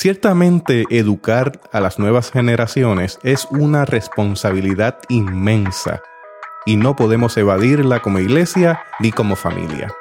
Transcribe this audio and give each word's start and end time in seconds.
Ciertamente 0.00 0.86
educar 0.88 1.60
a 1.72 1.80
las 1.80 1.98
nuevas 1.98 2.30
generaciones 2.30 3.18
es 3.22 3.46
una 3.50 3.84
responsabilidad 3.84 4.96
inmensa 5.10 6.00
y 6.64 6.78
no 6.78 6.96
podemos 6.96 7.36
evadirla 7.36 8.00
como 8.00 8.18
iglesia 8.18 8.82
ni 8.98 9.12
como 9.12 9.36
familia. 9.36 9.92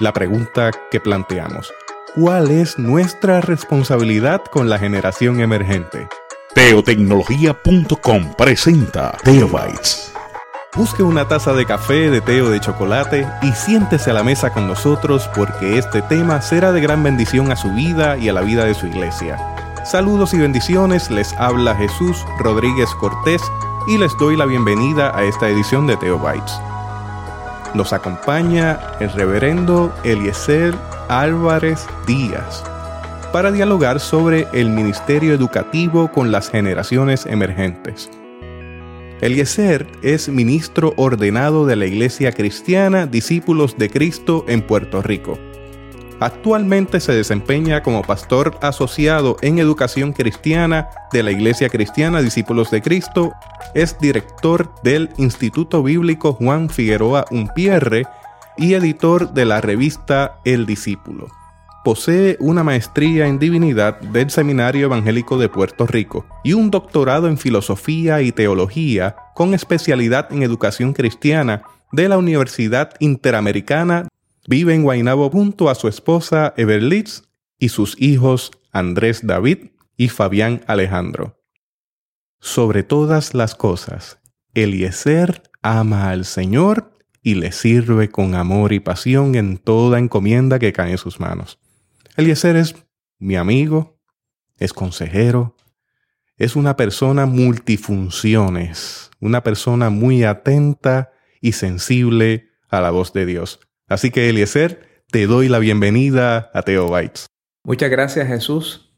La 0.00 0.12
pregunta 0.12 0.72
que 0.90 0.98
planteamos, 0.98 1.72
¿cuál 2.16 2.50
es 2.50 2.76
nuestra 2.76 3.40
responsabilidad 3.40 4.42
con 4.50 4.68
la 4.68 4.80
generación 4.80 5.38
emergente? 5.38 6.08
Teotecnología.com 6.52 8.34
presenta 8.36 9.16
Teobytes. 9.22 10.12
Busque 10.76 11.02
una 11.02 11.26
taza 11.26 11.52
de 11.52 11.66
café, 11.66 12.10
de 12.10 12.20
té 12.20 12.40
o 12.42 12.48
de 12.48 12.60
chocolate 12.60 13.26
y 13.42 13.50
siéntese 13.52 14.10
a 14.10 14.14
la 14.14 14.22
mesa 14.22 14.52
con 14.52 14.68
nosotros 14.68 15.28
porque 15.34 15.78
este 15.78 16.00
tema 16.00 16.40
será 16.40 16.70
de 16.70 16.80
gran 16.80 17.02
bendición 17.02 17.50
a 17.50 17.56
su 17.56 17.72
vida 17.72 18.16
y 18.16 18.28
a 18.28 18.32
la 18.32 18.42
vida 18.42 18.64
de 18.64 18.74
su 18.74 18.86
iglesia. 18.86 19.36
Saludos 19.84 20.32
y 20.32 20.38
bendiciones, 20.38 21.10
les 21.10 21.32
habla 21.34 21.74
Jesús 21.74 22.24
Rodríguez 22.38 22.88
Cortés 23.00 23.42
y 23.88 23.98
les 23.98 24.16
doy 24.18 24.36
la 24.36 24.46
bienvenida 24.46 25.10
a 25.16 25.24
esta 25.24 25.48
edición 25.48 25.88
de 25.88 25.96
Teobytes. 25.96 26.60
Nos 27.74 27.92
acompaña 27.92 28.78
el 29.00 29.10
reverendo 29.12 29.92
Eliezer 30.04 30.76
Álvarez 31.08 31.84
Díaz 32.06 32.62
para 33.32 33.50
dialogar 33.50 33.98
sobre 33.98 34.46
el 34.52 34.70
ministerio 34.70 35.34
educativo 35.34 36.12
con 36.12 36.30
las 36.30 36.48
generaciones 36.48 37.26
emergentes. 37.26 38.08
Eliezer 39.20 39.86
es 40.02 40.30
ministro 40.30 40.94
ordenado 40.96 41.66
de 41.66 41.76
la 41.76 41.84
Iglesia 41.84 42.32
Cristiana 42.32 43.06
Discípulos 43.06 43.76
de 43.76 43.90
Cristo 43.90 44.46
en 44.48 44.62
Puerto 44.62 45.02
Rico. 45.02 45.38
Actualmente 46.20 47.00
se 47.00 47.12
desempeña 47.12 47.82
como 47.82 48.02
pastor 48.02 48.58
asociado 48.62 49.36
en 49.42 49.58
educación 49.58 50.14
cristiana 50.14 50.88
de 51.12 51.22
la 51.22 51.32
Iglesia 51.32 51.68
Cristiana 51.68 52.22
Discípulos 52.22 52.70
de 52.70 52.80
Cristo. 52.80 53.32
Es 53.74 53.98
director 53.98 54.72
del 54.82 55.10
Instituto 55.18 55.82
Bíblico 55.82 56.32
Juan 56.32 56.70
Figueroa 56.70 57.26
Umpierre 57.30 58.06
y 58.56 58.72
editor 58.72 59.34
de 59.34 59.44
la 59.44 59.60
revista 59.60 60.38
El 60.44 60.64
Discípulo. 60.64 61.39
Posee 61.82 62.36
una 62.40 62.62
maestría 62.62 63.26
en 63.26 63.38
divinidad 63.38 63.98
del 64.00 64.30
Seminario 64.30 64.84
Evangélico 64.84 65.38
de 65.38 65.48
Puerto 65.48 65.86
Rico 65.86 66.26
y 66.44 66.52
un 66.52 66.70
doctorado 66.70 67.26
en 67.26 67.38
filosofía 67.38 68.20
y 68.20 68.32
teología 68.32 69.16
con 69.34 69.54
especialidad 69.54 70.30
en 70.30 70.42
educación 70.42 70.92
cristiana 70.92 71.62
de 71.90 72.10
la 72.10 72.18
Universidad 72.18 72.92
Interamericana. 72.98 74.08
Vive 74.46 74.74
en 74.74 74.82
Guaynabo 74.82 75.30
junto 75.30 75.70
a 75.70 75.74
su 75.74 75.88
esposa 75.88 76.52
Everlitz 76.58 77.22
y 77.58 77.70
sus 77.70 77.98
hijos 77.98 78.50
Andrés 78.72 79.26
David 79.26 79.70
y 79.96 80.08
Fabián 80.08 80.62
Alejandro. 80.66 81.38
Sobre 82.40 82.82
todas 82.82 83.32
las 83.32 83.54
cosas, 83.54 84.18
Eliezer 84.52 85.42
ama 85.62 86.10
al 86.10 86.26
Señor 86.26 86.92
y 87.22 87.34
le 87.36 87.52
sirve 87.52 88.10
con 88.10 88.34
amor 88.34 88.72
y 88.72 88.80
pasión 88.80 89.34
en 89.34 89.56
toda 89.56 89.98
encomienda 89.98 90.58
que 90.58 90.72
cae 90.72 90.92
en 90.92 90.98
sus 90.98 91.20
manos. 91.20 91.59
Eliezer 92.16 92.56
es 92.56 92.74
mi 93.18 93.36
amigo, 93.36 93.98
es 94.58 94.72
consejero, 94.72 95.56
es 96.36 96.56
una 96.56 96.76
persona 96.76 97.26
multifunciones, 97.26 99.10
una 99.20 99.42
persona 99.42 99.90
muy 99.90 100.24
atenta 100.24 101.12
y 101.40 101.52
sensible 101.52 102.48
a 102.68 102.80
la 102.80 102.90
voz 102.90 103.12
de 103.12 103.26
Dios. 103.26 103.60
Así 103.88 104.10
que 104.10 104.28
Eliezer, 104.28 105.04
te 105.10 105.26
doy 105.26 105.48
la 105.48 105.58
bienvenida 105.58 106.50
a 106.52 106.62
Teo 106.62 106.94
Bites. 106.94 107.26
Muchas 107.62 107.90
gracias 107.90 108.26
Jesús. 108.26 108.92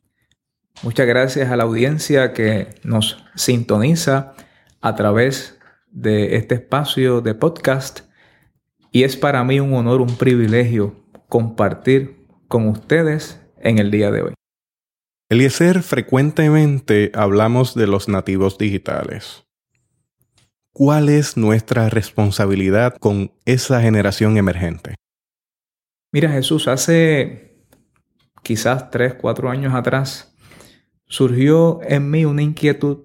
Muchas 0.82 1.06
gracias 1.06 1.50
a 1.50 1.56
la 1.56 1.64
audiencia 1.64 2.32
que 2.32 2.74
nos 2.82 3.24
sintoniza 3.34 4.34
a 4.80 4.94
través 4.94 5.58
de 5.90 6.36
este 6.36 6.56
espacio 6.56 7.20
de 7.20 7.34
podcast. 7.34 8.00
Y 8.90 9.04
es 9.04 9.16
para 9.16 9.44
mí 9.44 9.60
un 9.60 9.74
honor, 9.74 10.00
un 10.00 10.16
privilegio 10.16 10.96
compartir 11.28 12.21
con 12.52 12.68
ustedes 12.68 13.40
en 13.56 13.78
el 13.78 13.90
día 13.90 14.10
de 14.10 14.20
hoy. 14.24 14.34
Eliezer, 15.30 15.82
frecuentemente 15.82 17.10
hablamos 17.14 17.74
de 17.74 17.86
los 17.86 18.10
nativos 18.10 18.58
digitales. 18.58 19.44
¿Cuál 20.70 21.08
es 21.08 21.38
nuestra 21.38 21.88
responsabilidad 21.88 22.98
con 22.98 23.32
esa 23.46 23.80
generación 23.80 24.36
emergente? 24.36 24.96
Mira 26.12 26.30
Jesús, 26.30 26.68
hace 26.68 27.64
quizás 28.42 28.90
tres, 28.90 29.14
cuatro 29.14 29.48
años 29.48 29.72
atrás, 29.72 30.36
surgió 31.06 31.80
en 31.82 32.10
mí 32.10 32.26
una 32.26 32.42
inquietud 32.42 33.04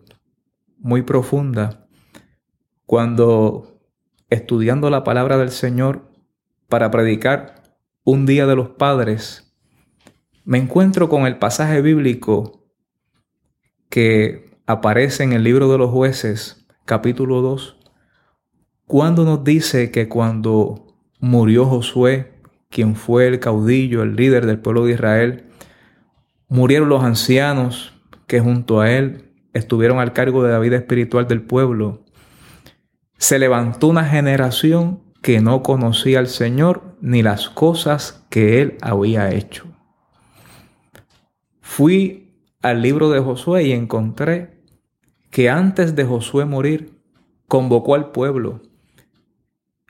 muy 0.77 1.03
profunda 1.03 1.87
cuando 2.85 3.79
estudiando 4.29 4.89
la 4.89 5.05
palabra 5.05 5.37
del 5.37 5.51
Señor 5.51 6.11
para 6.67 6.91
predicar 6.91 7.56
un 8.09 8.25
día 8.25 8.45
de 8.45 8.55
los 8.55 8.69
padres, 8.69 9.53
me 10.45 10.57
encuentro 10.57 11.09
con 11.09 11.27
el 11.27 11.39
pasaje 11.39 11.81
bíblico 11.81 12.63
que 13.89 14.49
aparece 14.65 15.25
en 15.25 15.33
el 15.33 15.43
libro 15.43 15.69
de 15.69 15.77
los 15.77 15.91
jueces, 15.91 16.65
capítulo 16.85 17.41
2, 17.41 17.75
cuando 18.85 19.25
nos 19.25 19.43
dice 19.43 19.91
que 19.91 20.07
cuando 20.07 20.95
murió 21.19 21.65
Josué, 21.65 22.31
quien 22.69 22.95
fue 22.95 23.27
el 23.27 23.41
caudillo, 23.41 24.03
el 24.03 24.15
líder 24.15 24.45
del 24.45 24.59
pueblo 24.59 24.85
de 24.85 24.93
Israel, 24.93 25.43
murieron 26.47 26.87
los 26.87 27.03
ancianos 27.03 27.93
que 28.25 28.39
junto 28.39 28.79
a 28.79 28.89
él 28.89 29.33
estuvieron 29.51 29.99
al 29.99 30.13
cargo 30.13 30.43
de 30.43 30.53
la 30.53 30.59
vida 30.59 30.77
espiritual 30.77 31.27
del 31.27 31.41
pueblo, 31.41 32.05
se 33.17 33.37
levantó 33.37 33.87
una 33.87 34.05
generación 34.05 35.03
que 35.21 35.41
no 35.41 35.61
conocía 35.61 36.19
al 36.19 36.27
Señor 36.27 36.86
ni 37.01 37.23
las 37.23 37.49
cosas 37.49 38.25
que 38.29 38.61
él 38.61 38.77
había 38.81 39.31
hecho. 39.31 39.65
Fui 41.61 42.27
al 42.61 42.81
libro 42.81 43.09
de 43.09 43.19
Josué 43.19 43.63
y 43.63 43.71
encontré 43.71 44.61
que 45.29 45.49
antes 45.49 45.95
de 45.95 46.05
Josué 46.05 46.45
morir, 46.45 46.97
convocó 47.47 47.95
al 47.95 48.11
pueblo. 48.11 48.61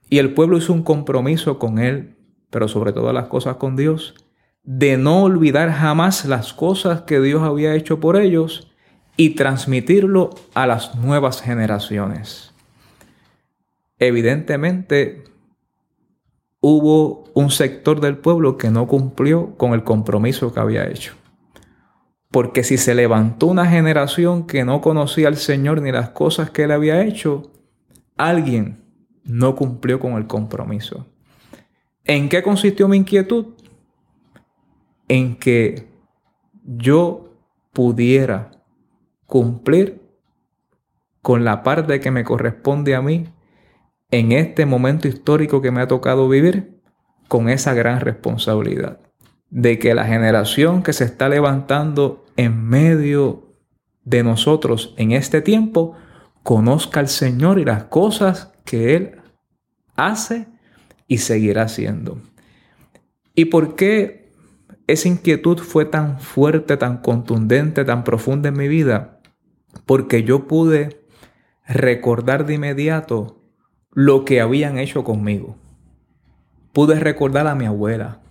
Y 0.09 0.19
el 0.19 0.33
pueblo 0.33 0.57
hizo 0.57 0.73
un 0.73 0.83
compromiso 0.83 1.59
con 1.59 1.79
él, 1.79 2.17
pero 2.49 2.67
sobre 2.67 2.93
todas 2.93 3.13
las 3.13 3.27
cosas 3.27 3.57
con 3.57 3.75
Dios, 3.75 4.15
de 4.63 4.97
no 4.97 5.23
olvidar 5.23 5.71
jamás 5.71 6.25
las 6.25 6.53
cosas 6.53 7.01
que 7.01 7.19
Dios 7.21 7.43
había 7.43 7.75
hecho 7.75 7.99
por 7.99 8.17
ellos 8.17 8.71
y 9.15 9.31
transmitirlo 9.31 10.31
a 10.53 10.67
las 10.67 10.95
nuevas 10.95 11.41
generaciones. 11.41 12.53
Evidentemente, 13.99 15.23
hubo 16.59 17.25
un 17.33 17.51
sector 17.51 18.01
del 18.01 18.17
pueblo 18.17 18.57
que 18.57 18.69
no 18.69 18.87
cumplió 18.87 19.55
con 19.57 19.73
el 19.73 19.83
compromiso 19.83 20.53
que 20.53 20.59
había 20.59 20.87
hecho. 20.87 21.13
Porque 22.31 22.63
si 22.63 22.77
se 22.77 22.95
levantó 22.95 23.47
una 23.47 23.67
generación 23.67 24.47
que 24.47 24.65
no 24.65 24.81
conocía 24.81 25.27
al 25.27 25.37
Señor 25.37 25.81
ni 25.81 25.91
las 25.91 26.09
cosas 26.09 26.49
que 26.49 26.63
él 26.63 26.71
había 26.71 27.01
hecho, 27.03 27.51
alguien 28.17 28.83
no 29.23 29.55
cumplió 29.55 29.99
con 29.99 30.13
el 30.13 30.27
compromiso. 30.27 31.05
¿En 32.03 32.29
qué 32.29 32.41
consistió 32.41 32.87
mi 32.87 32.97
inquietud? 32.97 33.47
En 35.07 35.35
que 35.35 35.87
yo 36.63 37.33
pudiera 37.71 38.51
cumplir 39.25 40.01
con 41.21 41.43
la 41.43 41.63
parte 41.63 41.99
que 41.99 42.11
me 42.11 42.23
corresponde 42.23 42.95
a 42.95 43.01
mí 43.01 43.27
en 44.11 44.31
este 44.31 44.65
momento 44.65 45.07
histórico 45.07 45.61
que 45.61 45.71
me 45.71 45.81
ha 45.81 45.87
tocado 45.87 46.29
vivir 46.29 46.79
con 47.27 47.49
esa 47.49 47.73
gran 47.73 47.99
responsabilidad 47.99 48.99
de 49.49 49.79
que 49.79 49.93
la 49.93 50.05
generación 50.05 50.83
que 50.83 50.93
se 50.93 51.05
está 51.05 51.29
levantando 51.29 52.25
en 52.35 52.63
medio 52.65 53.51
de 54.03 54.23
nosotros 54.23 54.93
en 54.97 55.11
este 55.11 55.41
tiempo 55.41 55.95
conozca 56.43 56.99
al 56.99 57.07
Señor 57.07 57.59
y 57.59 57.65
las 57.65 57.85
cosas 57.85 58.53
que 58.63 58.95
Él 58.95 59.21
hace 59.95 60.47
y 61.07 61.17
seguirá 61.17 61.63
haciendo. 61.63 62.21
¿Y 63.35 63.45
por 63.45 63.75
qué 63.75 64.33
esa 64.87 65.09
inquietud 65.09 65.59
fue 65.59 65.85
tan 65.85 66.19
fuerte, 66.19 66.77
tan 66.77 66.99
contundente, 66.99 67.83
tan 67.83 68.03
profunda 68.03 68.49
en 68.49 68.57
mi 68.57 68.67
vida? 68.67 69.19
Porque 69.85 70.23
yo 70.23 70.47
pude 70.47 71.05
recordar 71.67 72.45
de 72.45 72.55
inmediato 72.55 73.36
lo 73.93 74.25
que 74.25 74.41
habían 74.41 74.77
hecho 74.77 75.03
conmigo. 75.03 75.57
Pude 76.73 76.99
recordar 76.99 77.47
a 77.47 77.55
mi 77.55 77.65
abuela, 77.65 78.21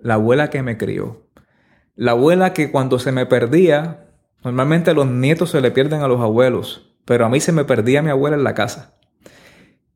la 0.00 0.14
abuela 0.14 0.50
que 0.50 0.62
me 0.62 0.76
crió, 0.76 1.26
la 1.96 2.12
abuela 2.12 2.52
que 2.52 2.70
cuando 2.70 2.98
se 2.98 3.12
me 3.12 3.26
perdía, 3.26 4.06
normalmente 4.44 4.94
los 4.94 5.06
nietos 5.08 5.50
se 5.50 5.60
le 5.60 5.70
pierden 5.70 6.02
a 6.02 6.08
los 6.08 6.20
abuelos, 6.20 6.94
pero 7.04 7.26
a 7.26 7.28
mí 7.28 7.40
se 7.40 7.52
me 7.52 7.64
perdía 7.64 8.02
mi 8.02 8.10
abuela 8.10 8.36
en 8.36 8.44
la 8.44 8.54
casa. 8.54 8.94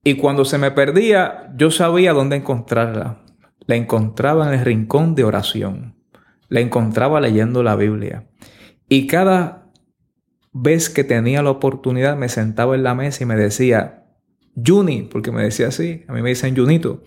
Y 0.02 0.16
cuando 0.16 0.44
se 0.44 0.58
me 0.58 0.70
perdía, 0.70 1.50
yo 1.56 1.70
sabía 1.70 2.12
dónde 2.12 2.36
encontrarla. 2.36 3.22
La 3.60 3.76
encontraba 3.76 4.46
en 4.46 4.58
el 4.58 4.64
rincón 4.64 5.14
de 5.14 5.24
oración. 5.24 5.94
la 6.50 6.60
encontraba 6.60 7.20
leyendo 7.20 7.62
la 7.62 7.74
Biblia. 7.74 8.28
Y 8.88 9.06
cada 9.06 9.70
vez 10.52 10.90
que 10.90 11.02
tenía 11.02 11.42
la 11.42 11.50
oportunidad 11.50 12.16
me 12.16 12.28
sentaba 12.28 12.74
en 12.74 12.84
la 12.84 12.94
mesa 12.94 13.22
y 13.22 13.26
me 13.26 13.34
decía, 13.34 14.03
Juni, 14.54 15.02
porque 15.02 15.32
me 15.32 15.42
decía 15.42 15.68
así, 15.68 16.04
a 16.08 16.12
mí 16.12 16.22
me 16.22 16.30
dicen 16.30 16.56
Junito, 16.56 17.02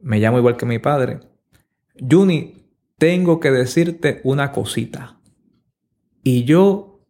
me 0.00 0.18
llamo 0.18 0.38
igual 0.38 0.56
que 0.56 0.66
mi 0.66 0.78
padre. 0.78 1.20
Juni, 1.98 2.70
tengo 2.98 3.40
que 3.40 3.50
decirte 3.50 4.20
una 4.24 4.52
cosita. 4.52 5.20
Y 6.22 6.44
yo 6.44 7.00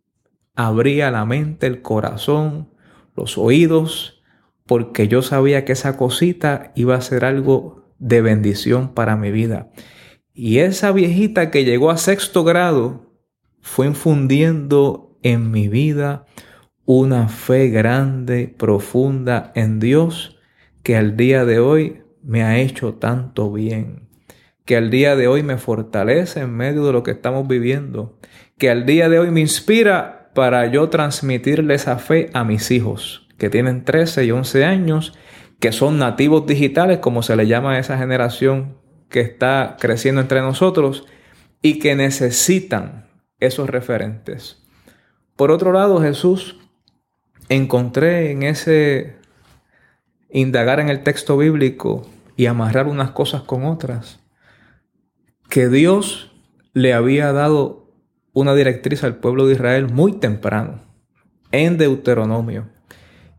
abría 0.54 1.10
la 1.10 1.24
mente, 1.24 1.66
el 1.66 1.82
corazón, 1.82 2.70
los 3.14 3.38
oídos, 3.38 4.22
porque 4.66 5.08
yo 5.08 5.22
sabía 5.22 5.64
que 5.64 5.72
esa 5.72 5.96
cosita 5.96 6.72
iba 6.74 6.96
a 6.96 7.00
ser 7.00 7.24
algo 7.24 7.84
de 7.98 8.20
bendición 8.20 8.92
para 8.92 9.16
mi 9.16 9.30
vida. 9.30 9.70
Y 10.34 10.58
esa 10.58 10.92
viejita 10.92 11.50
que 11.50 11.64
llegó 11.64 11.90
a 11.90 11.96
sexto 11.96 12.44
grado 12.44 13.12
fue 13.60 13.86
infundiendo 13.86 15.18
en 15.22 15.50
mi 15.50 15.68
vida 15.68 16.26
una 16.86 17.28
fe 17.28 17.68
grande, 17.68 18.54
profunda 18.56 19.50
en 19.56 19.80
Dios, 19.80 20.38
que 20.84 20.96
al 20.96 21.16
día 21.16 21.44
de 21.44 21.58
hoy 21.58 22.02
me 22.22 22.44
ha 22.44 22.58
hecho 22.58 22.94
tanto 22.94 23.52
bien, 23.52 24.08
que 24.64 24.76
al 24.76 24.88
día 24.88 25.16
de 25.16 25.26
hoy 25.26 25.42
me 25.42 25.58
fortalece 25.58 26.40
en 26.40 26.54
medio 26.54 26.86
de 26.86 26.92
lo 26.92 27.02
que 27.02 27.10
estamos 27.10 27.48
viviendo, 27.48 28.18
que 28.56 28.70
al 28.70 28.86
día 28.86 29.08
de 29.08 29.18
hoy 29.18 29.32
me 29.32 29.40
inspira 29.40 30.30
para 30.32 30.66
yo 30.66 30.88
transmitirle 30.88 31.74
esa 31.74 31.98
fe 31.98 32.30
a 32.34 32.44
mis 32.44 32.70
hijos, 32.70 33.28
que 33.36 33.50
tienen 33.50 33.84
13 33.84 34.24
y 34.24 34.30
11 34.30 34.64
años, 34.64 35.12
que 35.58 35.72
son 35.72 35.98
nativos 35.98 36.46
digitales, 36.46 36.98
como 36.98 37.22
se 37.22 37.34
le 37.34 37.48
llama 37.48 37.72
a 37.72 37.78
esa 37.80 37.98
generación 37.98 38.78
que 39.08 39.20
está 39.20 39.76
creciendo 39.80 40.20
entre 40.20 40.40
nosotros, 40.40 41.06
y 41.62 41.80
que 41.80 41.96
necesitan 41.96 43.08
esos 43.40 43.68
referentes. 43.68 44.62
Por 45.34 45.50
otro 45.50 45.72
lado, 45.72 46.00
Jesús 46.00 46.60
encontré 47.48 48.30
en 48.30 48.42
ese 48.42 49.16
indagar 50.30 50.80
en 50.80 50.88
el 50.88 51.02
texto 51.02 51.36
bíblico 51.38 52.08
y 52.36 52.46
amarrar 52.46 52.86
unas 52.86 53.12
cosas 53.12 53.42
con 53.42 53.64
otras, 53.64 54.20
que 55.48 55.68
Dios 55.68 56.32
le 56.72 56.92
había 56.92 57.32
dado 57.32 57.90
una 58.32 58.54
directriz 58.54 59.02
al 59.04 59.16
pueblo 59.16 59.46
de 59.46 59.54
Israel 59.54 59.90
muy 59.90 60.12
temprano, 60.12 60.82
en 61.52 61.78
Deuteronomio, 61.78 62.68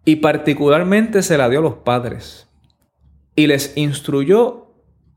y 0.05 0.17
particularmente 0.17 1.21
se 1.21 1.37
la 1.37 1.49
dio 1.49 1.59
a 1.59 1.63
los 1.63 1.75
padres, 1.75 2.47
y 3.35 3.47
les 3.47 3.77
instruyó 3.77 4.73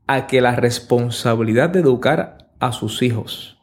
a 0.06 0.26
que 0.26 0.40
la 0.40 0.56
responsabilidad 0.56 1.70
de 1.70 1.80
educar 1.80 2.50
a 2.58 2.72
sus 2.72 3.00
hijos 3.02 3.58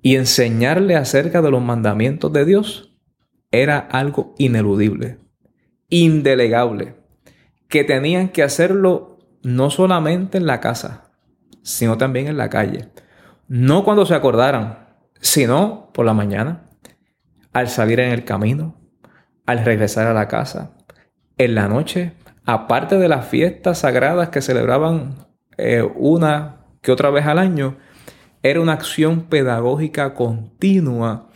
y 0.00 0.16
enseñarle 0.16 0.96
acerca 0.96 1.42
de 1.42 1.50
los 1.50 1.62
mandamientos 1.62 2.32
de 2.32 2.44
Dios 2.44 2.91
era 3.52 3.78
algo 3.78 4.34
ineludible, 4.38 5.18
indelegable, 5.88 6.96
que 7.68 7.84
tenían 7.84 8.30
que 8.30 8.42
hacerlo 8.42 9.18
no 9.42 9.70
solamente 9.70 10.38
en 10.38 10.46
la 10.46 10.60
casa, 10.60 11.10
sino 11.62 11.98
también 11.98 12.26
en 12.26 12.36
la 12.38 12.50
calle. 12.50 12.88
No 13.46 13.84
cuando 13.84 14.06
se 14.06 14.14
acordaran, 14.14 14.88
sino 15.20 15.90
por 15.92 16.06
la 16.06 16.14
mañana, 16.14 16.64
al 17.52 17.68
salir 17.68 18.00
en 18.00 18.10
el 18.10 18.24
camino, 18.24 18.80
al 19.46 19.64
regresar 19.64 20.06
a 20.06 20.14
la 20.14 20.28
casa, 20.28 20.72
en 21.36 21.54
la 21.54 21.68
noche, 21.68 22.14
aparte 22.44 22.98
de 22.98 23.08
las 23.08 23.26
fiestas 23.26 23.78
sagradas 23.78 24.30
que 24.30 24.40
celebraban 24.40 25.26
eh, 25.58 25.82
una 25.94 26.66
que 26.80 26.92
otra 26.92 27.10
vez 27.10 27.26
al 27.26 27.38
año, 27.38 27.76
era 28.42 28.60
una 28.60 28.72
acción 28.72 29.22
pedagógica 29.22 30.14
continua 30.14 31.28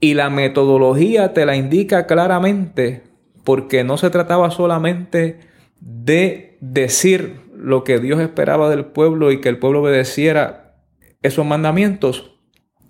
y 0.00 0.14
la 0.14 0.30
metodología 0.30 1.32
te 1.32 1.46
la 1.46 1.56
indica 1.56 2.06
claramente 2.06 3.02
porque 3.44 3.84
no 3.84 3.96
se 3.96 4.10
trataba 4.10 4.50
solamente 4.50 5.38
de 5.80 6.58
decir 6.60 7.40
lo 7.54 7.84
que 7.84 7.98
Dios 7.98 8.20
esperaba 8.20 8.68
del 8.68 8.86
pueblo 8.86 9.30
y 9.32 9.40
que 9.40 9.48
el 9.48 9.58
pueblo 9.58 9.82
obedeciera 9.82 10.76
esos 11.22 11.46
mandamientos, 11.46 12.38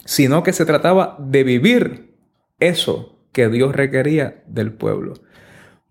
sino 0.05 0.43
que 0.43 0.53
se 0.53 0.67
trataba 0.67 1.17
de 1.19 1.44
vivir 1.44 2.17
eso 2.58 3.19
que 3.32 3.49
Dios 3.49 3.75
requería 3.75 4.43
del 4.47 4.73
pueblo. 4.73 5.14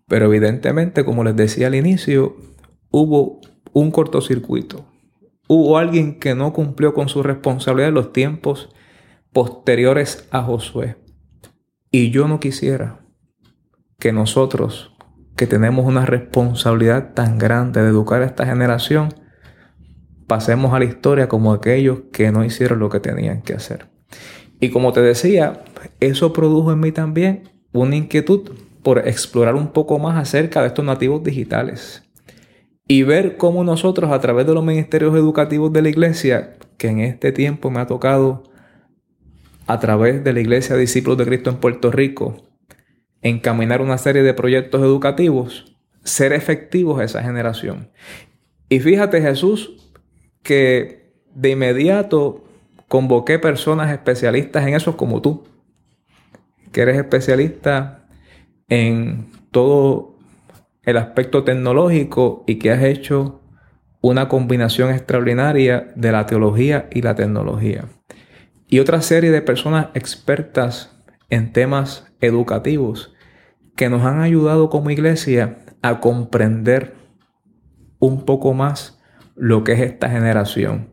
Pero 0.08 0.26
evidentemente, 0.26 1.04
como 1.04 1.24
les 1.24 1.36
decía 1.36 1.68
al 1.68 1.74
inicio, 1.74 2.36
hubo 2.90 3.40
un 3.72 3.90
cortocircuito. 3.90 4.84
Hubo 5.48 5.78
alguien 5.78 6.18
que 6.18 6.34
no 6.34 6.52
cumplió 6.52 6.92
con 6.92 7.08
su 7.08 7.22
responsabilidad 7.22 7.88
en 7.88 7.94
los 7.94 8.12
tiempos 8.12 8.68
posteriores 9.32 10.26
a 10.30 10.42
Josué. 10.42 10.96
Y 11.96 12.10
yo 12.10 12.28
no 12.28 12.40
quisiera 12.40 13.00
que 13.98 14.12
nosotros, 14.12 14.94
que 15.34 15.46
tenemos 15.46 15.86
una 15.86 16.04
responsabilidad 16.04 17.14
tan 17.14 17.38
grande 17.38 17.80
de 17.80 17.88
educar 17.88 18.20
a 18.20 18.26
esta 18.26 18.44
generación, 18.44 19.14
pasemos 20.26 20.74
a 20.74 20.78
la 20.78 20.84
historia 20.84 21.26
como 21.26 21.54
aquellos 21.54 22.00
que 22.12 22.30
no 22.32 22.44
hicieron 22.44 22.80
lo 22.80 22.90
que 22.90 23.00
tenían 23.00 23.40
que 23.40 23.54
hacer. 23.54 23.88
Y 24.60 24.68
como 24.68 24.92
te 24.92 25.00
decía, 25.00 25.64
eso 25.98 26.34
produjo 26.34 26.70
en 26.70 26.80
mí 26.80 26.92
también 26.92 27.44
una 27.72 27.96
inquietud 27.96 28.50
por 28.82 28.98
explorar 29.08 29.54
un 29.54 29.68
poco 29.68 29.98
más 29.98 30.18
acerca 30.18 30.60
de 30.60 30.66
estos 30.66 30.84
nativos 30.84 31.24
digitales 31.24 32.02
y 32.86 33.04
ver 33.04 33.38
cómo 33.38 33.64
nosotros 33.64 34.12
a 34.12 34.20
través 34.20 34.46
de 34.46 34.52
los 34.52 34.62
ministerios 34.62 35.14
educativos 35.14 35.72
de 35.72 35.80
la 35.80 35.88
iglesia, 35.88 36.58
que 36.76 36.88
en 36.88 37.00
este 37.00 37.32
tiempo 37.32 37.70
me 37.70 37.80
ha 37.80 37.86
tocado 37.86 38.42
a 39.66 39.80
través 39.80 40.22
de 40.22 40.32
la 40.32 40.40
Iglesia 40.40 40.76
Discípulos 40.76 41.18
de 41.18 41.26
Cristo 41.26 41.50
en 41.50 41.56
Puerto 41.56 41.90
Rico, 41.90 42.36
encaminar 43.22 43.80
una 43.80 43.98
serie 43.98 44.22
de 44.22 44.34
proyectos 44.34 44.82
educativos, 44.82 45.76
ser 46.04 46.32
efectivos 46.32 47.00
a 47.00 47.04
esa 47.04 47.22
generación. 47.22 47.90
Y 48.68 48.80
fíjate 48.80 49.20
Jesús 49.20 49.92
que 50.42 51.10
de 51.34 51.50
inmediato 51.50 52.44
convoqué 52.88 53.38
personas 53.38 53.92
especialistas 53.92 54.66
en 54.66 54.74
eso 54.74 54.96
como 54.96 55.20
tú, 55.20 55.44
que 56.70 56.82
eres 56.82 56.96
especialista 56.96 58.06
en 58.68 59.26
todo 59.50 60.16
el 60.82 60.96
aspecto 60.96 61.42
tecnológico 61.42 62.44
y 62.46 62.56
que 62.56 62.70
has 62.70 62.82
hecho 62.82 63.40
una 64.00 64.28
combinación 64.28 64.90
extraordinaria 64.90 65.92
de 65.96 66.12
la 66.12 66.26
teología 66.26 66.88
y 66.92 67.02
la 67.02 67.16
tecnología 67.16 67.86
y 68.68 68.80
otra 68.80 69.00
serie 69.02 69.30
de 69.30 69.42
personas 69.42 69.88
expertas 69.94 70.96
en 71.30 71.52
temas 71.52 72.12
educativos 72.20 73.14
que 73.76 73.88
nos 73.88 74.04
han 74.04 74.20
ayudado 74.20 74.70
como 74.70 74.90
iglesia 74.90 75.58
a 75.82 76.00
comprender 76.00 76.94
un 77.98 78.24
poco 78.24 78.54
más 78.54 79.00
lo 79.34 79.64
que 79.64 79.72
es 79.72 79.80
esta 79.80 80.10
generación. 80.10 80.90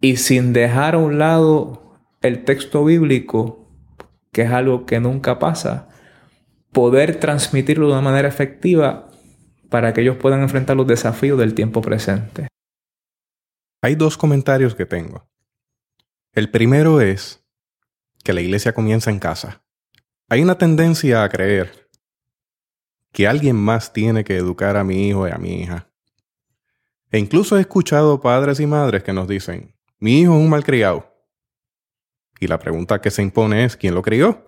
Y 0.00 0.16
sin 0.16 0.52
dejar 0.52 0.94
a 0.94 0.98
un 0.98 1.18
lado 1.18 1.98
el 2.22 2.44
texto 2.44 2.84
bíblico, 2.84 3.68
que 4.32 4.42
es 4.42 4.50
algo 4.50 4.86
que 4.86 5.00
nunca 5.00 5.38
pasa, 5.38 5.88
poder 6.72 7.16
transmitirlo 7.16 7.86
de 7.86 7.92
una 7.92 8.02
manera 8.02 8.28
efectiva 8.28 9.10
para 9.68 9.92
que 9.92 10.00
ellos 10.00 10.16
puedan 10.16 10.40
enfrentar 10.40 10.76
los 10.76 10.86
desafíos 10.86 11.38
del 11.38 11.54
tiempo 11.54 11.80
presente. 11.80 12.48
Hay 13.82 13.94
dos 13.94 14.16
comentarios 14.16 14.74
que 14.74 14.86
tengo. 14.86 15.28
El 16.32 16.50
primero 16.50 17.00
es 17.00 17.44
que 18.22 18.32
la 18.32 18.40
iglesia 18.40 18.72
comienza 18.72 19.10
en 19.10 19.18
casa. 19.18 19.62
Hay 20.28 20.42
una 20.42 20.58
tendencia 20.58 21.24
a 21.24 21.28
creer 21.28 21.88
que 23.12 23.26
alguien 23.26 23.56
más 23.56 23.92
tiene 23.92 24.24
que 24.24 24.36
educar 24.36 24.76
a 24.76 24.84
mi 24.84 25.08
hijo 25.08 25.26
y 25.26 25.30
a 25.30 25.38
mi 25.38 25.62
hija. 25.62 25.90
E 27.10 27.18
incluso 27.18 27.56
he 27.56 27.60
escuchado 27.60 28.20
padres 28.20 28.60
y 28.60 28.66
madres 28.66 29.02
que 29.02 29.12
nos 29.12 29.26
dicen, 29.26 29.74
mi 29.98 30.20
hijo 30.20 30.34
es 30.34 30.40
un 30.40 30.50
malcriado. 30.50 31.10
Y 32.38 32.46
la 32.46 32.58
pregunta 32.58 33.00
que 33.00 33.10
se 33.10 33.22
impone 33.22 33.64
es, 33.64 33.76
¿quién 33.76 33.94
lo 33.94 34.02
crió? 34.02 34.46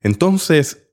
Entonces, 0.00 0.89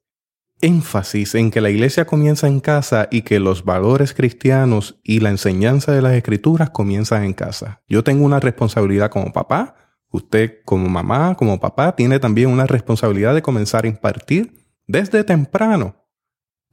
énfasis 0.61 1.35
en 1.35 1.51
que 1.51 1.61
la 1.61 1.69
iglesia 1.69 2.05
comienza 2.05 2.47
en 2.47 2.59
casa 2.59 3.07
y 3.11 3.21
que 3.21 3.39
los 3.39 3.63
valores 3.63 4.13
cristianos 4.13 4.99
y 5.03 5.19
la 5.19 5.29
enseñanza 5.29 5.91
de 5.91 6.01
las 6.01 6.13
escrituras 6.13 6.71
comienzan 6.71 7.23
en 7.23 7.33
casa. 7.33 7.81
Yo 7.87 8.03
tengo 8.03 8.25
una 8.25 8.39
responsabilidad 8.39 9.11
como 9.11 9.31
papá, 9.31 9.75
usted 10.09 10.59
como 10.65 10.89
mamá, 10.89 11.35
como 11.35 11.59
papá, 11.59 11.95
tiene 11.95 12.19
también 12.19 12.49
una 12.49 12.65
responsabilidad 12.65 13.35
de 13.35 13.41
comenzar 13.41 13.85
a 13.85 13.89
impartir 13.89 14.53
desde 14.87 15.23
temprano 15.23 16.07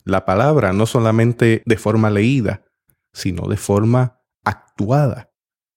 la 0.04 0.24
palabra, 0.24 0.72
no 0.72 0.86
solamente 0.86 1.62
de 1.64 1.76
forma 1.76 2.10
leída, 2.10 2.64
sino 3.12 3.48
de 3.48 3.56
forma 3.56 4.20
actuada, 4.44 5.30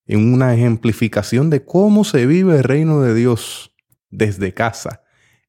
en 0.06 0.34
una 0.34 0.54
ejemplificación 0.54 1.50
de 1.50 1.64
cómo 1.64 2.04
se 2.04 2.26
vive 2.26 2.58
el 2.58 2.64
reino 2.64 3.02
de 3.02 3.14
Dios 3.14 3.74
desde 4.10 4.54
casa, 4.54 5.02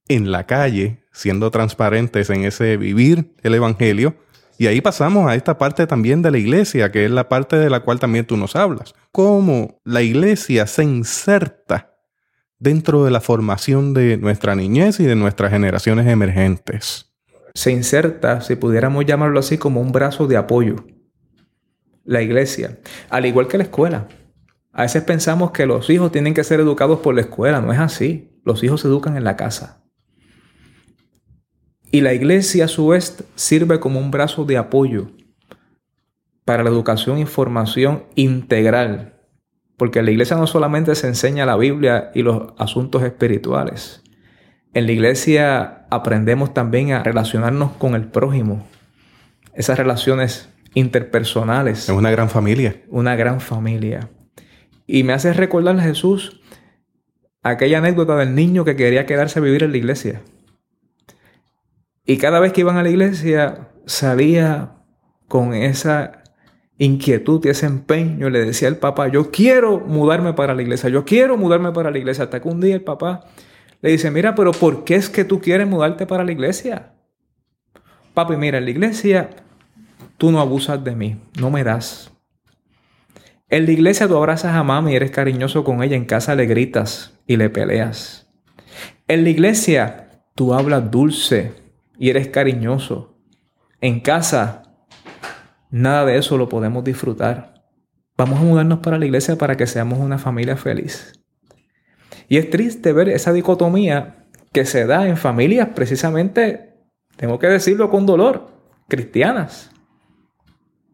en 0.08 0.32
la 0.32 0.46
calle, 0.46 1.04
siendo 1.12 1.50
transparentes 1.50 2.30
en 2.30 2.44
ese 2.44 2.76
vivir 2.76 3.34
el 3.42 3.54
Evangelio 3.54 4.16
Y 4.58 4.66
ahí 4.66 4.80
pasamos 4.80 5.30
a 5.30 5.36
esta 5.36 5.56
parte 5.58 5.86
también 5.86 6.20
de 6.22 6.30
la 6.30 6.38
iglesia, 6.38 6.90
que 6.90 7.04
es 7.04 7.10
la 7.10 7.28
parte 7.28 7.56
de 7.56 7.70
la 7.70 7.80
cual 7.80 8.00
también 8.00 8.26
tú 8.26 8.36
nos 8.36 8.56
hablas. 8.56 8.94
Cómo 9.12 9.80
la 9.84 10.02
iglesia 10.02 10.66
se 10.66 10.82
inserta 10.82 11.94
dentro 12.58 13.04
de 13.04 13.10
la 13.10 13.20
formación 13.20 13.94
de 13.94 14.16
nuestra 14.16 14.56
niñez 14.56 14.98
y 15.00 15.04
de 15.04 15.14
nuestras 15.14 15.52
generaciones 15.52 16.06
emergentes. 16.08 17.12
Se 17.54 17.70
inserta, 17.70 18.40
si 18.40 18.56
pudiéramos 18.56 19.04
llamarlo 19.06 19.38
así, 19.40 19.58
como 19.58 19.80
un 19.80 19.92
brazo 19.92 20.26
de 20.26 20.36
apoyo. 20.36 20.76
La 22.04 22.22
iglesia, 22.22 22.78
al 23.10 23.26
igual 23.26 23.48
que 23.48 23.58
la 23.58 23.64
escuela. 23.64 24.08
A 24.72 24.82
veces 24.82 25.02
pensamos 25.02 25.50
que 25.50 25.66
los 25.66 25.90
hijos 25.90 26.12
tienen 26.12 26.34
que 26.34 26.44
ser 26.44 26.60
educados 26.60 27.00
por 27.00 27.14
la 27.14 27.20
escuela, 27.20 27.60
no 27.60 27.72
es 27.72 27.78
así. 27.78 28.40
Los 28.44 28.62
hijos 28.62 28.80
se 28.80 28.88
educan 28.88 29.16
en 29.16 29.24
la 29.24 29.36
casa. 29.36 29.82
Y 31.90 32.02
la 32.02 32.12
iglesia 32.12 32.66
a 32.66 32.68
su 32.68 32.88
vez 32.88 33.24
sirve 33.34 33.80
como 33.80 33.98
un 33.98 34.10
brazo 34.10 34.44
de 34.44 34.58
apoyo 34.58 35.10
para 36.44 36.62
la 36.62 36.70
educación 36.70 37.18
y 37.18 37.26
formación 37.26 38.04
integral. 38.14 39.14
Porque 39.76 40.00
en 40.00 40.06
la 40.06 40.10
iglesia 40.10 40.36
no 40.36 40.46
solamente 40.46 40.94
se 40.94 41.06
enseña 41.06 41.46
la 41.46 41.56
Biblia 41.56 42.10
y 42.14 42.22
los 42.22 42.52
asuntos 42.58 43.02
espirituales. 43.02 44.02
En 44.74 44.86
la 44.86 44.92
iglesia 44.92 45.86
aprendemos 45.90 46.52
también 46.52 46.92
a 46.92 47.02
relacionarnos 47.02 47.72
con 47.72 47.94
el 47.94 48.08
prójimo. 48.08 48.66
Esas 49.54 49.78
relaciones 49.78 50.50
interpersonales. 50.74 51.88
Es 51.88 51.94
una 51.94 52.10
gran 52.10 52.28
familia. 52.28 52.82
Una 52.88 53.16
gran 53.16 53.40
familia. 53.40 54.10
Y 54.86 55.04
me 55.04 55.14
hace 55.14 55.32
recordar 55.32 55.78
a 55.78 55.82
Jesús 55.82 56.40
aquella 57.42 57.78
anécdota 57.78 58.16
del 58.16 58.34
niño 58.34 58.64
que 58.64 58.76
quería 58.76 59.06
quedarse 59.06 59.38
a 59.38 59.42
vivir 59.42 59.62
en 59.62 59.72
la 59.72 59.78
iglesia. 59.78 60.20
Y 62.08 62.16
cada 62.16 62.40
vez 62.40 62.54
que 62.54 62.62
iban 62.62 62.78
a 62.78 62.82
la 62.82 62.88
iglesia 62.88 63.68
salía 63.84 64.72
con 65.28 65.52
esa 65.52 66.22
inquietud 66.78 67.44
y 67.44 67.50
ese 67.50 67.66
empeño. 67.66 68.30
Le 68.30 68.46
decía 68.46 68.68
al 68.68 68.78
papá, 68.78 69.08
yo 69.08 69.30
quiero 69.30 69.78
mudarme 69.80 70.32
para 70.32 70.54
la 70.54 70.62
iglesia, 70.62 70.88
yo 70.88 71.04
quiero 71.04 71.36
mudarme 71.36 71.70
para 71.70 71.90
la 71.90 71.98
iglesia. 71.98 72.24
Hasta 72.24 72.40
que 72.40 72.48
un 72.48 72.62
día 72.62 72.74
el 72.74 72.80
papá 72.80 73.26
le 73.82 73.90
dice, 73.90 74.10
mira, 74.10 74.34
pero 74.34 74.52
¿por 74.52 74.84
qué 74.84 74.94
es 74.94 75.10
que 75.10 75.24
tú 75.24 75.38
quieres 75.42 75.68
mudarte 75.68 76.06
para 76.06 76.24
la 76.24 76.32
iglesia? 76.32 76.94
Papi, 78.14 78.36
mira, 78.36 78.56
en 78.56 78.64
la 78.64 78.70
iglesia 78.70 79.28
tú 80.16 80.32
no 80.32 80.40
abusas 80.40 80.82
de 80.82 80.96
mí, 80.96 81.20
no 81.38 81.50
me 81.50 81.62
das. 81.62 82.10
En 83.50 83.66
la 83.66 83.72
iglesia 83.72 84.08
tú 84.08 84.16
abrazas 84.16 84.54
a 84.54 84.62
mami 84.62 84.92
y 84.92 84.96
eres 84.96 85.10
cariñoso 85.10 85.62
con 85.62 85.82
ella, 85.82 85.96
en 85.96 86.06
casa 86.06 86.34
le 86.34 86.46
gritas 86.46 87.18
y 87.26 87.36
le 87.36 87.50
peleas. 87.50 88.30
En 89.08 89.24
la 89.24 89.28
iglesia 89.28 90.22
tú 90.34 90.54
hablas 90.54 90.90
dulce 90.90 91.67
y 91.98 92.10
eres 92.10 92.28
cariñoso. 92.28 93.18
En 93.80 94.00
casa, 94.00 94.62
nada 95.70 96.04
de 96.06 96.16
eso 96.16 96.38
lo 96.38 96.48
podemos 96.48 96.84
disfrutar. 96.84 97.54
Vamos 98.16 98.40
a 98.40 98.42
mudarnos 98.42 98.78
para 98.80 98.98
la 98.98 99.06
iglesia 99.06 99.36
para 99.36 99.56
que 99.56 99.66
seamos 99.66 99.98
una 99.98 100.18
familia 100.18 100.56
feliz. 100.56 101.12
Y 102.28 102.36
es 102.36 102.50
triste 102.50 102.92
ver 102.92 103.08
esa 103.08 103.32
dicotomía 103.32 104.26
que 104.52 104.64
se 104.64 104.86
da 104.86 105.08
en 105.08 105.16
familias 105.16 105.70
precisamente, 105.74 106.74
tengo 107.16 107.38
que 107.38 107.48
decirlo 107.48 107.90
con 107.90 108.06
dolor, 108.06 108.48
cristianas, 108.88 109.70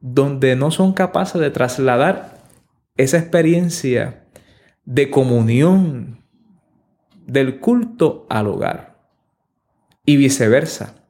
donde 0.01 0.57
no 0.57 0.71
son 0.71 0.93
capaces 0.93 1.41
de 1.41 1.51
trasladar 1.51 2.39
esa 2.97 3.19
experiencia 3.19 4.27
de 4.85 5.11
comunión 5.11 6.25
del 7.27 7.59
culto 7.59 8.27
al 8.29 8.49
hogar 8.49 8.94
y 10.05 10.17
viceversa. 10.17 11.07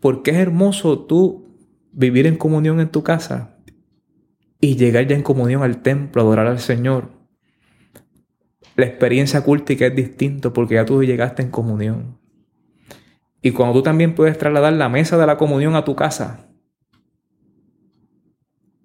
Porque 0.00 0.32
es 0.32 0.36
hermoso 0.36 1.06
tú 1.06 1.56
vivir 1.92 2.26
en 2.26 2.36
comunión 2.36 2.80
en 2.80 2.90
tu 2.90 3.02
casa 3.02 3.58
y 4.60 4.76
llegar 4.76 5.06
ya 5.06 5.16
en 5.16 5.22
comunión 5.22 5.62
al 5.62 5.82
templo, 5.82 6.22
adorar 6.22 6.46
al 6.46 6.60
Señor. 6.60 7.10
La 8.76 8.86
experiencia 8.86 9.42
cultica 9.42 9.86
es 9.86 9.96
distinta 9.96 10.52
porque 10.52 10.74
ya 10.74 10.84
tú 10.84 11.02
llegaste 11.02 11.42
en 11.42 11.50
comunión. 11.50 12.18
Y 13.40 13.52
cuando 13.52 13.74
tú 13.74 13.82
también 13.82 14.14
puedes 14.14 14.36
trasladar 14.38 14.72
la 14.74 14.88
mesa 14.88 15.16
de 15.16 15.26
la 15.26 15.36
comunión 15.36 15.76
a 15.76 15.84
tu 15.84 15.94
casa 15.94 16.48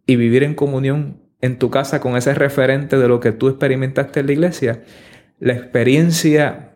y 0.05 0.15
vivir 0.15 0.43
en 0.43 0.55
comunión 0.55 1.21
en 1.41 1.57
tu 1.57 1.69
casa 1.71 1.99
con 1.99 2.15
ese 2.15 2.33
referente 2.33 2.97
de 2.97 3.07
lo 3.07 3.19
que 3.19 3.31
tú 3.31 3.49
experimentaste 3.49 4.19
en 4.19 4.27
la 4.27 4.31
iglesia, 4.31 4.83
la 5.39 5.53
experiencia 5.53 6.70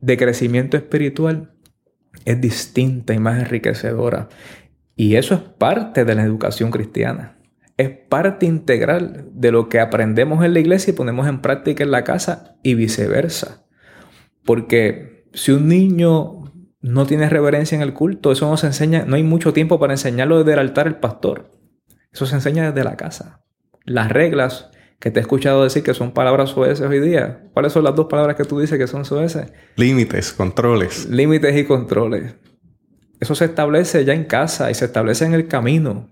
de 0.00 0.16
crecimiento 0.16 0.76
espiritual 0.76 1.52
es 2.24 2.40
distinta 2.40 3.14
y 3.14 3.18
más 3.18 3.38
enriquecedora. 3.40 4.28
Y 4.94 5.16
eso 5.16 5.34
es 5.34 5.40
parte 5.40 6.04
de 6.04 6.14
la 6.14 6.22
educación 6.22 6.70
cristiana. 6.70 7.38
Es 7.76 7.90
parte 7.90 8.46
integral 8.46 9.28
de 9.32 9.52
lo 9.52 9.68
que 9.68 9.80
aprendemos 9.80 10.44
en 10.44 10.54
la 10.54 10.60
iglesia 10.60 10.92
y 10.92 10.96
ponemos 10.96 11.28
en 11.28 11.42
práctica 11.42 11.84
en 11.84 11.90
la 11.90 12.04
casa 12.04 12.56
y 12.62 12.74
viceversa. 12.74 13.66
Porque 14.44 15.26
si 15.34 15.52
un 15.52 15.68
niño 15.68 16.52
no 16.80 17.06
tiene 17.06 17.28
reverencia 17.28 17.76
en 17.76 17.82
el 17.82 17.92
culto, 17.92 18.32
eso 18.32 18.48
no 18.48 18.56
se 18.56 18.68
enseña, 18.68 19.04
no 19.04 19.16
hay 19.16 19.22
mucho 19.22 19.52
tiempo 19.52 19.78
para 19.78 19.94
enseñarlo 19.94 20.38
desde 20.38 20.54
el 20.54 20.60
altar 20.60 20.86
el 20.86 20.96
pastor. 20.96 21.50
Eso 22.12 22.24
se 22.24 22.36
enseña 22.36 22.70
desde 22.70 22.84
la 22.84 22.96
casa. 22.96 23.42
Las 23.84 24.10
reglas 24.10 24.70
que 24.98 25.10
te 25.10 25.20
he 25.20 25.22
escuchado 25.22 25.64
decir 25.64 25.82
que 25.82 25.94
son 25.94 26.12
palabras 26.12 26.50
sueces 26.50 26.88
hoy 26.88 27.00
día. 27.00 27.48
¿Cuáles 27.52 27.72
son 27.72 27.84
las 27.84 27.94
dos 27.94 28.06
palabras 28.06 28.36
que 28.36 28.44
tú 28.44 28.58
dices 28.58 28.78
que 28.78 28.86
son 28.86 29.04
sueces? 29.04 29.52
Límites, 29.76 30.32
controles. 30.32 31.06
Límites 31.06 31.56
y 31.56 31.64
controles. 31.64 32.34
Eso 33.20 33.34
se 33.34 33.46
establece 33.46 34.04
ya 34.04 34.14
en 34.14 34.24
casa 34.24 34.70
y 34.70 34.74
se 34.74 34.86
establece 34.86 35.24
en 35.24 35.34
el 35.34 35.48
camino. 35.48 36.08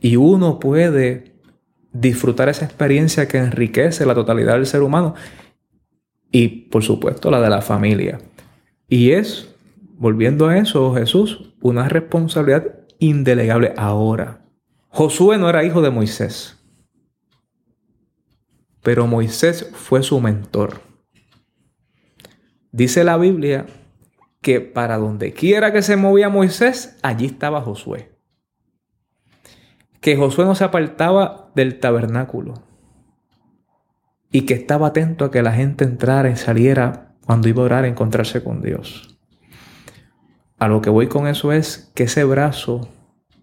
Y 0.00 0.16
uno 0.16 0.58
puede 0.58 1.34
disfrutar 1.92 2.48
esa 2.48 2.64
experiencia 2.64 3.28
que 3.28 3.38
enriquece 3.38 4.04
la 4.04 4.14
totalidad 4.14 4.54
del 4.54 4.66
ser 4.66 4.82
humano 4.82 5.14
y 6.32 6.48
por 6.48 6.82
supuesto 6.82 7.30
la 7.30 7.40
de 7.40 7.50
la 7.50 7.62
familia. 7.62 8.18
Y 8.88 9.12
es, 9.12 9.54
volviendo 9.96 10.48
a 10.48 10.58
eso, 10.58 10.92
Jesús, 10.94 11.54
una 11.62 11.88
responsabilidad 11.88 12.80
indelegable 12.98 13.72
ahora. 13.76 14.40
Josué 14.88 15.38
no 15.38 15.48
era 15.48 15.64
hijo 15.64 15.80
de 15.80 15.90
Moisés 15.90 16.63
pero 18.84 19.06
Moisés 19.06 19.70
fue 19.72 20.02
su 20.02 20.20
mentor. 20.20 20.82
Dice 22.70 23.02
la 23.02 23.16
Biblia 23.16 23.64
que 24.42 24.60
para 24.60 24.98
donde 24.98 25.32
quiera 25.32 25.72
que 25.72 25.80
se 25.80 25.96
movía 25.96 26.28
Moisés, 26.28 26.98
allí 27.02 27.24
estaba 27.24 27.62
Josué. 27.62 28.12
Que 30.02 30.16
Josué 30.16 30.44
no 30.44 30.54
se 30.54 30.64
apartaba 30.64 31.50
del 31.54 31.80
tabernáculo 31.80 32.62
y 34.30 34.42
que 34.42 34.52
estaba 34.52 34.88
atento 34.88 35.24
a 35.24 35.30
que 35.30 35.42
la 35.42 35.52
gente 35.52 35.84
entrara 35.84 36.28
y 36.28 36.36
saliera 36.36 37.14
cuando 37.24 37.48
iba 37.48 37.62
a 37.62 37.66
orar 37.66 37.84
a 37.84 37.88
encontrarse 37.88 38.44
con 38.44 38.60
Dios. 38.60 39.18
A 40.58 40.68
lo 40.68 40.82
que 40.82 40.90
voy 40.90 41.06
con 41.06 41.26
eso 41.26 41.52
es 41.52 41.90
que 41.94 42.02
ese 42.02 42.24
brazo 42.24 42.90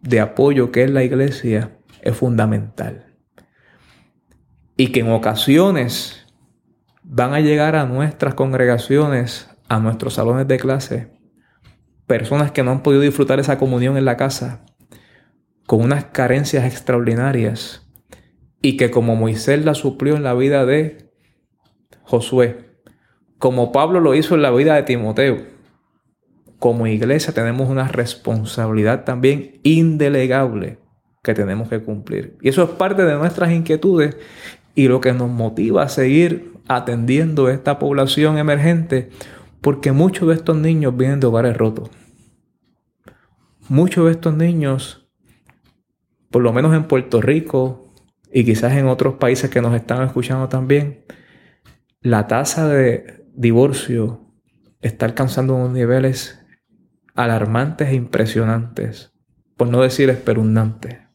de 0.04 0.20
apoyo 0.20 0.72
que 0.72 0.84
es 0.84 0.92
la 0.92 1.04
iglesia 1.04 1.80
es 2.04 2.16
fundamental 2.16 3.11
y 4.82 4.88
que 4.88 5.02
en 5.02 5.12
ocasiones 5.12 6.26
van 7.04 7.36
a 7.36 7.40
llegar 7.40 7.76
a 7.76 7.86
nuestras 7.86 8.34
congregaciones, 8.34 9.48
a 9.70 9.78
nuestros 9.78 10.16
salones 10.16 10.48
de 10.48 10.58
clase, 10.58 11.12
personas 12.08 12.52
que 12.52 12.64
no 12.64 12.72
han 12.72 12.82
podido 12.82 13.04
disfrutar 13.04 13.40
esa 13.40 13.60
comunión 13.60 13.96
en 13.96 14.06
la 14.06 14.18
casa, 14.18 14.66
con 15.68 15.84
unas 15.84 16.06
carencias 16.06 16.66
extraordinarias, 16.66 17.88
y 18.60 18.76
que 18.76 18.90
como 18.90 19.16
Moisés 19.16 19.64
la 19.64 19.76
suplió 19.76 20.16
en 20.16 20.24
la 20.24 20.34
vida 20.34 20.66
de 20.66 21.12
Josué, 22.02 22.82
como 23.38 23.72
Pablo 23.72 24.00
lo 24.00 24.16
hizo 24.16 24.34
en 24.34 24.42
la 24.42 24.50
vida 24.50 24.74
de 24.74 24.82
Timoteo, 24.82 25.46
como 26.58 26.88
iglesia 26.88 27.36
tenemos 27.36 27.70
una 27.70 27.88
responsabilidad 27.88 29.04
también 29.04 29.60
indelegable 29.62 30.80
que 31.22 31.36
tenemos 31.36 31.70
que 31.70 31.84
cumplir. 31.84 32.36
Y 32.42 32.50
eso 32.50 32.64
es 32.64 32.70
parte 32.72 33.04
de 33.04 33.14
nuestras 33.14 33.52
inquietudes 33.52 34.18
y 34.76 34.88
lo 34.88 35.02
que 35.02 35.14
nos 35.14 35.30
motiva 35.30 35.84
a 35.84 35.90
seguir 35.90 36.54
atendiendo 36.68 37.48
a 37.48 37.54
esta 37.54 37.80
población 37.80 38.38
emergente, 38.38 39.10
porque 39.62 39.92
muchos 39.92 40.30
de 40.30 40.36
estos 40.36 40.58
niños 40.58 40.96
vienen 40.96 41.20
de 41.20 41.28
hogares 41.28 41.58
rotos. 41.58 41.90
Muchos 43.68 44.06
de 44.06 44.12
estos 44.12 44.36
niños, 44.36 45.10
por 46.30 46.42
lo 46.42 46.54
menos 46.54 46.76
en 46.76 46.86
Puerto 46.86 47.22
Rico 47.22 47.94
y 48.32 48.44
quizás 48.46 48.74
en 48.74 48.88
otros 48.88 49.16
países 49.16 49.50
que 49.50 49.62
nos 49.62 49.76
están 49.76 50.04
escuchando 50.04 50.50
también, 50.50 51.06
la 52.02 52.28
tasa 52.28 52.68
de 52.68 53.26
divorcio 53.34 54.22
está 54.82 55.06
alcanzando 55.06 55.56
unos 55.56 55.72
niveles 55.72 56.40
alarmantes 57.14 57.90
e 57.90 57.96
impresionantes, 57.96 59.14
por 59.58 59.68
no 59.68 59.82
decir 59.82 60.10
espeluznantes. 60.10 61.11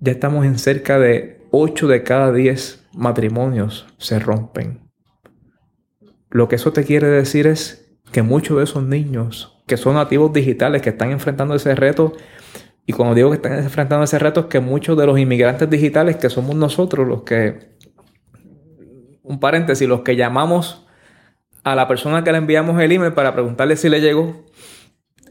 Ya 0.00 0.12
estamos 0.12 0.44
en 0.46 0.58
cerca 0.58 0.98
de 0.98 1.46
8 1.50 1.86
de 1.86 2.02
cada 2.02 2.32
10 2.32 2.88
matrimonios 2.94 3.86
se 3.98 4.18
rompen. 4.18 4.80
Lo 6.30 6.48
que 6.48 6.56
eso 6.56 6.72
te 6.72 6.84
quiere 6.84 7.06
decir 7.06 7.46
es 7.46 7.96
que 8.12 8.22
muchos 8.22 8.56
de 8.58 8.64
esos 8.64 8.82
niños 8.82 9.62
que 9.70 9.76
son 9.76 9.94
nativos 9.94 10.32
digitales 10.32 10.82
que 10.82 10.90
están 10.90 11.12
enfrentando 11.12 11.54
ese 11.54 11.76
reto. 11.76 12.12
Y 12.86 12.92
cuando 12.92 13.14
digo 13.14 13.30
que 13.30 13.36
están 13.36 13.52
enfrentando 13.52 14.02
ese 14.02 14.18
reto 14.18 14.40
es 14.40 14.46
que 14.46 14.58
muchos 14.58 14.98
de 14.98 15.06
los 15.06 15.16
inmigrantes 15.16 15.70
digitales 15.70 16.16
que 16.16 16.28
somos 16.28 16.56
nosotros 16.56 17.06
los 17.06 17.22
que, 17.22 17.76
un 19.22 19.38
paréntesis, 19.38 19.86
los 19.86 20.00
que 20.00 20.16
llamamos 20.16 20.88
a 21.62 21.76
la 21.76 21.86
persona 21.86 22.24
que 22.24 22.32
le 22.32 22.38
enviamos 22.38 22.80
el 22.80 22.90
email 22.90 23.12
para 23.12 23.32
preguntarle 23.32 23.76
si 23.76 23.88
le 23.88 24.00
llegó, 24.00 24.44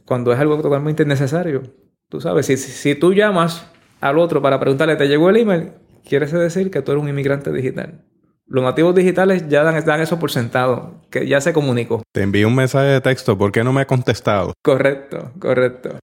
cuando 0.06 0.32
es 0.32 0.40
algo 0.40 0.62
totalmente 0.62 1.04
innecesario. 1.04 1.64
Tú 2.08 2.22
sabes, 2.22 2.46
si, 2.46 2.56
si, 2.56 2.96
tú 2.96 3.14
llamas 3.14 3.70
al 4.02 4.18
otro 4.18 4.42
para 4.42 4.60
preguntarle, 4.60 4.96
¿te 4.96 5.08
llegó 5.08 5.30
el 5.30 5.38
email? 5.38 5.72
Quiere 6.08 6.26
decir 6.26 6.72
que 6.72 6.82
tú 6.82 6.92
eres 6.92 7.04
un 7.04 7.10
inmigrante 7.10 7.52
digital. 7.52 8.06
Los 8.46 8.64
nativos 8.64 8.96
digitales 8.96 9.48
ya 9.48 9.64
dan, 9.64 9.84
dan, 9.86 10.02
eso 10.02 10.18
por 10.18 10.32
sentado, 10.32 11.02
que 11.12 11.28
ya 11.28 11.40
se 11.40 11.54
comunicó. 11.54 12.02
Te 12.12 12.24
envío 12.24 12.48
un 12.48 12.56
mensaje 12.56 12.88
de 12.88 13.02
texto, 13.02 13.38
¿por 13.38 13.52
qué 13.52 13.64
no 13.64 13.72
me 13.72 13.82
ha 13.82 13.88
contestado? 13.88 14.54
Correcto, 14.64 15.32
correcto. 15.40 16.00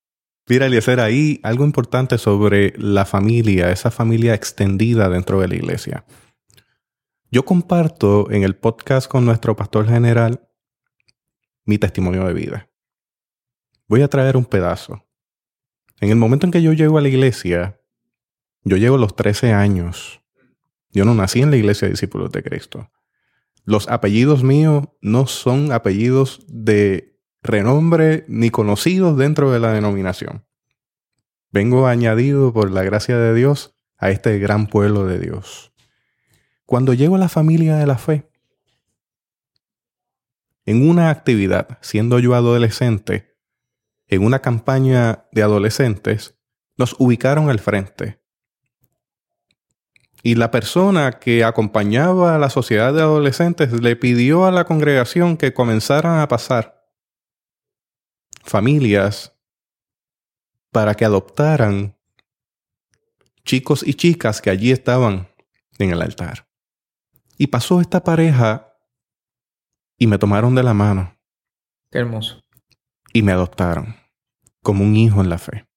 Mira, 0.49 0.67
Eliezer, 0.67 1.01
ahí 1.01 1.41
algo 1.43 1.65
importante 1.65 2.19
sobre 2.19 2.73
la 2.77 3.05
familia, 3.05 3.73
esa 3.73 3.91
familia 3.91 4.35
extendida 4.35 5.09
dentro 5.09 5.41
de 5.41 5.49
la 5.49 5.57
iglesia. 5.57 6.05
Yo 7.33 7.45
comparto 7.45 8.31
en 8.31 8.45
el 8.45 8.55
podcast 8.55 9.11
con 9.11 9.25
nuestro 9.25 9.57
pastor 9.57 9.89
general 9.89 10.49
mi 11.65 11.79
testimonio 11.79 12.25
de 12.27 12.33
vida. 12.33 12.71
Voy 13.89 14.03
a 14.03 14.09
traer 14.09 14.37
un 14.37 14.45
pedazo. 14.45 15.05
En 16.01 16.11
el 16.11 16.17
momento 16.17 16.47
en 16.47 16.53
que 16.53 16.63
yo 16.63 16.73
llego 16.73 16.99
a 16.99 17.01
la 17.01 17.09
iglesia, 17.09 17.81
yo 18.67 18.77
llego 18.77 18.97
a 18.97 18.99
los 18.99 19.15
13 19.15 19.53
años. 19.53 20.21
Yo 20.91 21.05
no 21.05 21.15
nací 21.15 21.41
en 21.41 21.53
la 21.53 21.57
iglesia 21.57 21.87
de 21.87 21.93
discípulos 21.93 22.33
de 22.33 22.43
Cristo. 22.43 22.91
Los 23.65 23.89
apellidos 23.89 24.43
míos 24.43 24.89
no 25.01 25.29
son 25.29 25.71
apellidos 25.71 26.45
de 26.49 27.17
renombre 27.43 28.25
ni 28.27 28.51
conocidos 28.51 29.17
dentro 29.17 29.53
de 29.53 29.61
la 29.61 29.73
denominación. 29.73 30.45
Vengo 31.53 31.87
añadido 31.87 32.53
por 32.53 32.73
la 32.73 32.83
gracia 32.83 33.17
de 33.17 33.35
Dios 33.35 33.77
a 33.99 34.11
este 34.11 34.41
gran 34.41 34.67
pueblo 34.67 35.07
de 35.07 35.21
Dios. 35.21 35.73
Cuando 36.65 36.93
llego 36.93 37.15
a 37.15 37.21
la 37.21 37.29
familia 37.29 37.77
de 37.77 37.87
la 37.87 37.99
fe, 37.99 38.29
en 40.65 40.89
una 40.89 41.11
actividad, 41.11 41.79
siendo 41.83 42.19
yo 42.19 42.35
adolescente, 42.35 43.37
en 44.09 44.25
una 44.25 44.41
campaña 44.41 45.29
de 45.31 45.45
adolescentes, 45.45 46.37
nos 46.77 46.97
ubicaron 46.99 47.49
al 47.49 47.61
frente. 47.61 48.26
Y 50.27 50.35
la 50.35 50.51
persona 50.51 51.21
que 51.21 51.45
acompañaba 51.45 52.35
a 52.35 52.39
la 52.39 52.51
sociedad 52.51 52.93
de 52.93 53.01
adolescentes 53.01 53.71
le 53.81 53.95
pidió 53.95 54.45
a 54.45 54.51
la 54.51 54.65
congregación 54.65 55.37
que 55.37 55.55
comenzaran 55.55 56.19
a 56.19 56.27
pasar 56.27 56.85
familias 58.43 59.37
para 60.73 60.97
que 60.97 61.05
adoptaran 61.05 61.97
chicos 63.45 63.87
y 63.87 63.95
chicas 63.95 64.43
que 64.43 64.51
allí 64.51 64.73
estaban 64.73 65.29
en 65.79 65.93
el 65.93 66.03
altar. 66.03 66.49
Y 67.39 67.47
pasó 67.47 67.81
esta 67.81 68.03
pareja 68.03 68.77
y 69.97 70.09
me 70.09 70.19
tomaron 70.19 70.57
de 70.57 70.65
la 70.65 70.75
mano. 70.75 71.17
Qué 71.93 71.99
hermoso. 71.99 72.43
Y 73.13 73.23
me 73.23 73.31
adoptaron 73.31 73.95
como 74.61 74.83
un 74.83 74.97
hijo 74.97 75.21
en 75.21 75.31
la 75.31 75.39
fe. 75.39 75.69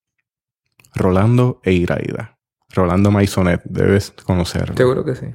Rolando 0.96 1.62
e 1.64 1.74
Iraida. 1.74 2.39
Rolando 2.72 3.12
Maisonet, 3.12 3.62
debes 3.66 4.12
conocerlo. 4.12 4.76
Seguro 4.78 5.04
que 5.04 5.16
sí. 5.16 5.26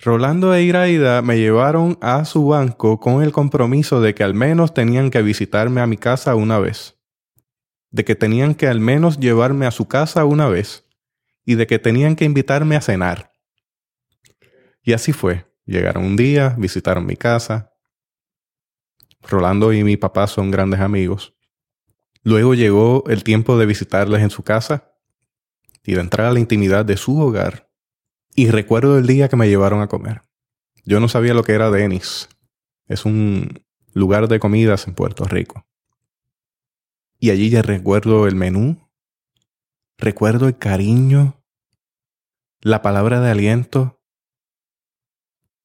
Rolando 0.00 0.54
e 0.54 0.62
Iraida 0.62 1.22
me 1.22 1.38
llevaron 1.38 1.98
a 2.00 2.24
su 2.24 2.46
banco 2.46 3.00
con 3.00 3.22
el 3.22 3.32
compromiso 3.32 4.00
de 4.00 4.14
que 4.14 4.22
al 4.22 4.32
menos 4.32 4.72
tenían 4.72 5.10
que 5.10 5.22
visitarme 5.22 5.80
a 5.80 5.86
mi 5.86 5.96
casa 5.96 6.34
una 6.36 6.58
vez. 6.58 6.96
De 7.90 8.04
que 8.04 8.14
tenían 8.14 8.54
que 8.54 8.68
al 8.68 8.80
menos 8.80 9.18
llevarme 9.18 9.66
a 9.66 9.72
su 9.72 9.88
casa 9.88 10.24
una 10.24 10.48
vez. 10.48 10.86
Y 11.44 11.56
de 11.56 11.66
que 11.66 11.78
tenían 11.78 12.14
que 12.14 12.24
invitarme 12.24 12.76
a 12.76 12.80
cenar. 12.80 13.32
Y 14.82 14.92
así 14.92 15.12
fue. 15.12 15.46
Llegaron 15.64 16.04
un 16.04 16.16
día, 16.16 16.54
visitaron 16.56 17.04
mi 17.04 17.16
casa. 17.16 17.72
Rolando 19.22 19.72
y 19.72 19.82
mi 19.82 19.96
papá 19.96 20.28
son 20.28 20.50
grandes 20.50 20.80
amigos. 20.80 21.34
Luego 22.22 22.54
llegó 22.54 23.04
el 23.08 23.24
tiempo 23.24 23.58
de 23.58 23.66
visitarles 23.66 24.22
en 24.22 24.30
su 24.30 24.44
casa 24.44 24.87
y 25.88 25.94
de 25.94 26.02
entrar 26.02 26.26
a 26.26 26.32
la 26.32 26.38
intimidad 26.38 26.84
de 26.84 26.98
su 26.98 27.18
hogar. 27.18 27.70
Y 28.34 28.50
recuerdo 28.50 28.98
el 28.98 29.06
día 29.06 29.30
que 29.30 29.36
me 29.36 29.48
llevaron 29.48 29.80
a 29.80 29.88
comer. 29.88 30.22
Yo 30.84 31.00
no 31.00 31.08
sabía 31.08 31.32
lo 31.32 31.44
que 31.44 31.52
era 31.52 31.70
Denis. 31.70 32.28
Es 32.88 33.06
un 33.06 33.64
lugar 33.94 34.28
de 34.28 34.38
comidas 34.38 34.86
en 34.86 34.94
Puerto 34.94 35.24
Rico. 35.24 35.66
Y 37.18 37.30
allí 37.30 37.48
ya 37.48 37.62
recuerdo 37.62 38.26
el 38.26 38.34
menú, 38.34 38.86
recuerdo 39.96 40.46
el 40.46 40.58
cariño, 40.58 41.42
la 42.60 42.82
palabra 42.82 43.22
de 43.22 43.30
aliento 43.30 44.02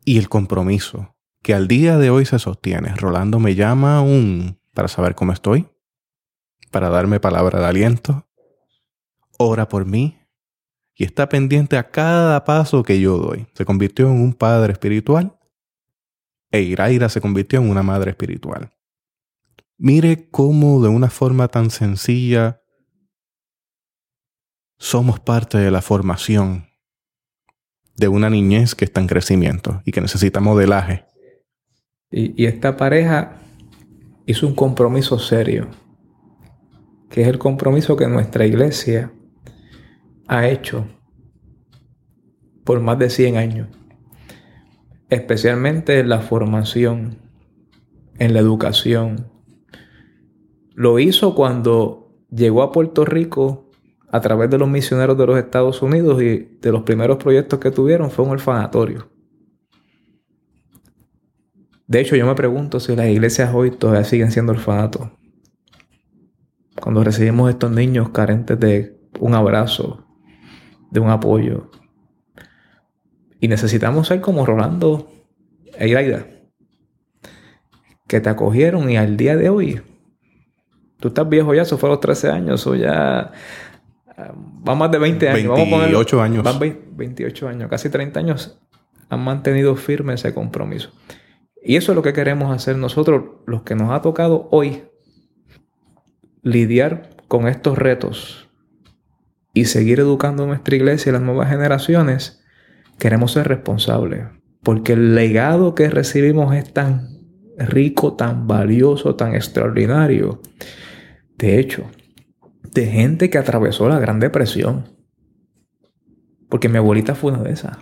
y 0.06 0.20
el 0.20 0.30
compromiso 0.30 1.18
que 1.42 1.54
al 1.54 1.68
día 1.68 1.98
de 1.98 2.12
hoy 2.12 2.26
se 2.26 2.40
sostiene. 2.40 2.96
Rolando 2.96 3.40
me 3.40 3.56
llama 3.56 3.98
aún 3.98 4.58
para 4.74 4.88
saber 4.88 5.16
cómo 5.16 5.34
estoy, 5.34 5.68
para 6.72 6.88
darme 6.88 7.20
palabra 7.20 7.60
de 7.60 7.66
aliento, 7.66 8.26
ora 9.46 9.68
por 9.68 9.86
mí 9.86 10.18
y 10.96 11.04
está 11.04 11.30
pendiente 11.30 11.78
a 11.78 11.90
cada 11.90 12.44
paso 12.44 12.84
que 12.84 13.00
yo 13.00 13.18
doy. 13.18 13.48
Se 13.54 13.66
convirtió 13.66 14.10
en 14.10 14.22
un 14.22 14.34
padre 14.34 14.74
espiritual 14.74 15.38
e 16.54 16.62
Iraira 16.62 17.10
se 17.10 17.20
convirtió 17.20 17.60
en 17.60 17.70
una 17.70 17.82
madre 17.82 18.12
espiritual. 18.12 18.72
Mire 19.80 20.30
cómo 20.30 20.84
de 20.84 20.88
una 20.88 21.10
forma 21.10 21.48
tan 21.48 21.72
sencilla 21.72 22.62
somos 24.78 25.20
parte 25.20 25.58
de 25.58 25.72
la 25.72 25.82
formación 25.82 26.68
de 27.96 28.08
una 28.08 28.30
niñez 28.30 28.76
que 28.76 28.86
está 28.86 29.02
en 29.02 29.08
crecimiento 29.08 29.82
y 29.84 29.92
que 29.92 30.02
necesita 30.02 30.40
modelaje. 30.42 31.06
Y, 32.12 32.46
esta 32.46 32.78
pareja 32.78 33.42
hizo 34.28 34.46
un 34.46 34.54
compromiso 34.54 35.18
serio, 35.18 35.70
que 37.10 37.24
es 37.24 37.28
el 37.28 37.40
compromiso 37.40 37.96
que 37.96 38.08
nuestra 38.08 38.46
iglesia 38.46 39.12
ha 40.28 40.48
hecho 40.48 40.88
por 42.64 42.80
más 42.80 42.98
de 43.00 43.10
100 43.10 43.38
años, 43.38 43.68
especialmente 45.10 46.00
en 46.00 46.10
la 46.10 46.20
formación, 46.20 47.18
en 48.20 48.34
la 48.34 48.40
educación. 48.40 49.28
Lo 50.76 51.00
hizo 51.00 51.36
cuando 51.36 52.16
llegó 52.30 52.64
a 52.64 52.72
Puerto 52.72 53.06
Rico 53.06 53.70
a 54.10 54.22
través 54.22 54.50
de 54.50 54.58
los 54.58 54.70
misioneros 54.70 55.18
de 55.18 55.26
los 55.26 55.38
Estados 55.38 55.82
Unidos 55.82 56.22
y 56.22 56.58
de 56.62 56.72
los 56.72 56.84
primeros 56.84 57.18
proyectos 57.18 57.60
que 57.60 57.72
tuvieron 57.72 58.12
fue 58.12 58.26
un 58.26 58.32
orfanatorio. 58.32 59.10
De 61.88 62.00
hecho, 62.00 62.16
yo 62.16 62.26
me 62.26 62.36
pregunto 62.36 62.80
si 62.80 62.96
las 62.96 63.08
iglesias 63.08 63.54
hoy 63.54 63.72
todavía 63.72 64.04
siguen 64.04 64.32
siendo 64.32 64.54
orfanatos. 64.54 65.10
Cuando 66.82 67.04
recibimos 67.04 67.50
estos 67.50 67.72
niños 67.72 68.10
carentes 68.10 68.60
de 68.60 68.98
un 69.20 69.36
abrazo, 69.36 70.04
de 70.94 71.00
un 71.00 71.10
apoyo. 71.10 71.72
Y 73.40 73.48
necesitamos 73.48 74.08
ser 74.08 74.22
como 74.22 74.46
Rolando 74.46 75.12
e 75.78 75.88
Iraida, 75.88 76.28
que 78.08 78.22
te 78.22 78.30
acogieron 78.30 78.90
y 78.90 78.98
al 78.98 79.18
día 79.18 79.36
de 79.36 79.50
hoy, 79.50 79.82
tú 81.00 81.08
estás 81.10 81.28
viejo 81.28 81.54
ya, 81.54 81.64
eso 81.64 81.80
fue 81.80 81.90
a 81.90 81.94
los 81.94 82.00
13 82.00 82.30
años, 82.30 82.66
o 82.68 82.76
ya 82.76 83.32
va 84.18 84.76
más 84.76 84.92
de 84.92 85.00
20 85.00 85.30
años. 85.30 85.58
28 85.58 86.22
años. 86.22 86.44
Van 86.44 86.60
28 86.60 87.48
años, 87.48 87.70
casi 87.70 87.90
30 87.90 88.20
años 88.20 88.60
han 89.10 89.24
mantenido 89.24 89.76
firme 89.76 90.14
ese 90.14 90.34
compromiso. 90.34 90.92
Y 91.62 91.76
eso 91.76 91.92
es 91.92 91.96
lo 91.96 92.02
que 92.02 92.14
queremos 92.14 92.56
hacer 92.56 92.78
nosotros, 92.78 93.24
los 93.46 93.64
que 93.64 93.76
nos 93.76 93.92
ha 93.92 94.02
tocado 94.02 94.48
hoy, 94.52 94.84
lidiar 96.44 97.10
con 97.28 97.48
estos 97.48 97.78
retos 97.78 98.50
y 99.54 99.66
seguir 99.66 100.00
educando 100.00 100.44
a 100.44 100.48
nuestra 100.48 100.76
iglesia 100.76 101.10
y 101.10 101.14
las 101.14 101.22
nuevas 101.22 101.50
generaciones, 101.50 102.44
queremos 102.98 103.32
ser 103.34 103.48
responsables. 103.48 104.26
Porque 104.64 104.94
el 104.94 105.14
legado 105.14 105.76
que 105.76 105.90
recibimos 105.90 106.56
es 106.56 106.74
tan 106.74 107.20
rico, 107.58 108.16
tan 108.16 108.48
valioso, 108.48 109.16
tan 109.16 109.36
extraordinario. 109.36 110.42
De 111.38 111.60
hecho, 111.60 111.90
de 112.74 112.88
gente 112.88 113.30
que 113.30 113.38
atravesó 113.38 113.88
la 113.88 114.00
Gran 114.00 114.20
Depresión. 114.20 114.86
Porque 116.50 116.70
mi 116.70 116.78
abuelita 116.78 117.14
fue 117.14 117.32
una 117.32 117.44
de 117.44 117.52
esas. 117.52 117.78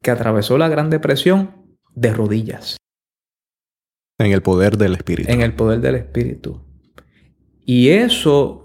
Que 0.00 0.10
atravesó 0.10 0.56
la 0.58 0.68
Gran 0.68 0.90
Depresión 0.90 1.76
de 1.94 2.12
rodillas. 2.12 2.76
En 4.18 4.32
el 4.32 4.42
poder 4.42 4.78
del 4.78 4.94
Espíritu. 4.94 5.30
En 5.30 5.40
el 5.40 5.54
poder 5.54 5.80
del 5.80 5.96
Espíritu. 5.96 6.64
Y 7.64 7.90
eso 7.90 8.61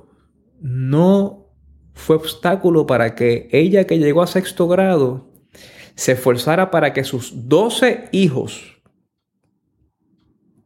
no 0.60 1.48
fue 1.94 2.16
obstáculo 2.16 2.86
para 2.86 3.16
que 3.16 3.50
ella 3.52 3.86
que 3.86 4.00
llegó 4.00 4.22
a 4.22 4.28
sexto 4.28 4.68
grado 4.68 5.32
se 5.96 6.12
esforzara 6.14 6.70
para 6.70 6.94
que 6.94 7.04
sus 7.04 7.50
doce 7.50 8.08
hijos 8.12 8.82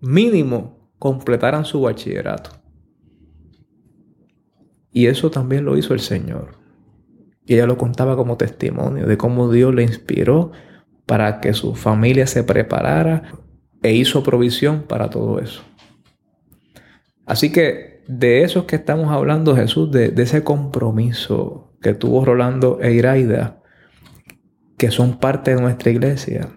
mínimo 0.01 0.91
completaran 0.99 1.63
su 1.65 1.81
bachillerato. 1.81 2.51
Y 4.91 5.07
eso 5.07 5.31
también 5.31 5.63
lo 5.63 5.77
hizo 5.77 5.93
el 5.93 6.01
Señor. 6.01 6.55
Y 7.45 7.53
ella 7.53 7.65
lo 7.65 7.77
contaba 7.77 8.17
como 8.17 8.37
testimonio 8.37 9.07
de 9.07 9.17
cómo 9.17 9.51
Dios 9.51 9.73
le 9.73 9.83
inspiró 9.83 10.51
para 11.05 11.39
que 11.39 11.53
su 11.53 11.75
familia 11.75 12.27
se 12.27 12.43
preparara 12.43 13.23
e 13.81 13.93
hizo 13.93 14.21
provisión 14.21 14.83
para 14.83 15.09
todo 15.09 15.39
eso. 15.39 15.63
Así 17.25 17.51
que 17.51 17.90
de 18.13 18.43
eso 18.43 18.59
es 18.59 18.65
que 18.65 18.75
estamos 18.75 19.09
hablando, 19.09 19.55
Jesús, 19.55 19.89
de, 19.89 20.09
de 20.09 20.23
ese 20.23 20.43
compromiso 20.43 21.71
que 21.81 21.93
tuvo 21.93 22.25
Rolando 22.25 22.79
e 22.81 22.91
Iraida, 22.91 23.61
que 24.77 24.91
son 24.91 25.17
parte 25.17 25.55
de 25.55 25.61
nuestra 25.61 25.91
iglesia, 25.91 26.49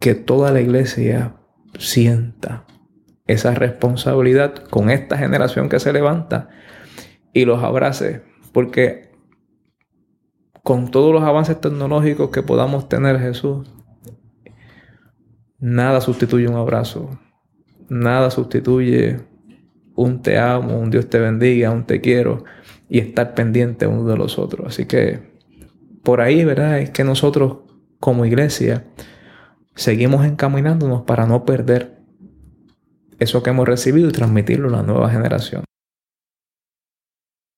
que 0.00 0.16
toda 0.16 0.50
la 0.50 0.60
iglesia 0.60 1.36
sienta 1.78 2.64
esa 3.28 3.54
responsabilidad 3.54 4.52
con 4.68 4.90
esta 4.90 5.16
generación 5.16 5.68
que 5.68 5.78
se 5.78 5.92
levanta 5.92 6.48
y 7.32 7.44
los 7.44 7.62
abrace, 7.62 8.24
porque 8.52 9.12
con 10.64 10.90
todos 10.90 11.12
los 11.12 11.22
avances 11.22 11.60
tecnológicos 11.60 12.30
que 12.30 12.42
podamos 12.42 12.88
tener, 12.88 13.20
Jesús, 13.20 13.72
nada 15.60 16.00
sustituye 16.00 16.48
un 16.48 16.56
abrazo, 16.56 17.10
nada 17.88 18.32
sustituye 18.32 19.33
un 19.94 20.22
te 20.22 20.38
amo, 20.38 20.78
un 20.78 20.90
Dios 20.90 21.08
te 21.08 21.18
bendiga, 21.18 21.70
un 21.70 21.84
te 21.84 22.00
quiero 22.00 22.44
y 22.88 22.98
estar 22.98 23.34
pendiente 23.34 23.86
uno 23.86 24.08
de 24.08 24.16
los 24.16 24.38
otros. 24.38 24.66
Así 24.68 24.86
que 24.86 25.34
por 26.02 26.20
ahí, 26.20 26.44
¿verdad? 26.44 26.80
Es 26.80 26.90
que 26.90 27.04
nosotros 27.04 27.58
como 28.00 28.26
iglesia 28.26 28.84
seguimos 29.74 30.24
encaminándonos 30.24 31.02
para 31.02 31.26
no 31.26 31.44
perder 31.44 31.98
eso 33.18 33.42
que 33.42 33.50
hemos 33.50 33.66
recibido 33.66 34.08
y 34.08 34.12
transmitirlo 34.12 34.68
a 34.68 34.72
la 34.72 34.82
nueva 34.82 35.10
generación. 35.10 35.64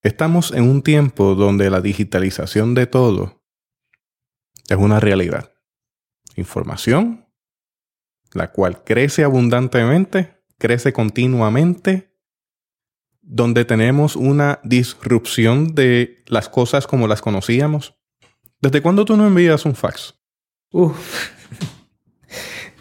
Estamos 0.03 0.53
en 0.53 0.64
un 0.64 0.83
tiempo 0.83 1.35
donde 1.35 1.68
la 1.68 1.81
digitalización 1.81 2.75
de 2.75 2.87
todo 2.87 3.42
es 4.68 4.77
una 4.77 5.01
realidad. 5.01 5.53
Información, 6.37 7.27
la 8.33 8.53
cual 8.53 8.85
crece 8.85 9.25
abundantemente, 9.25 10.44
crece 10.59 10.92
continuamente, 10.92 12.15
donde 13.26 13.64
tenemos 13.64 14.16
una 14.16 14.60
disrupción 14.62 15.74
de 15.74 16.22
las 16.26 16.48
cosas 16.48 16.86
como 16.86 17.08
las 17.08 17.20
conocíamos. 17.20 17.94
¿Desde 18.62 18.80
cuándo 18.80 19.04
tú 19.04 19.16
no 19.16 19.26
envías 19.26 19.64
un 19.66 19.74
fax? 19.74 20.14
Uf. 20.72 21.32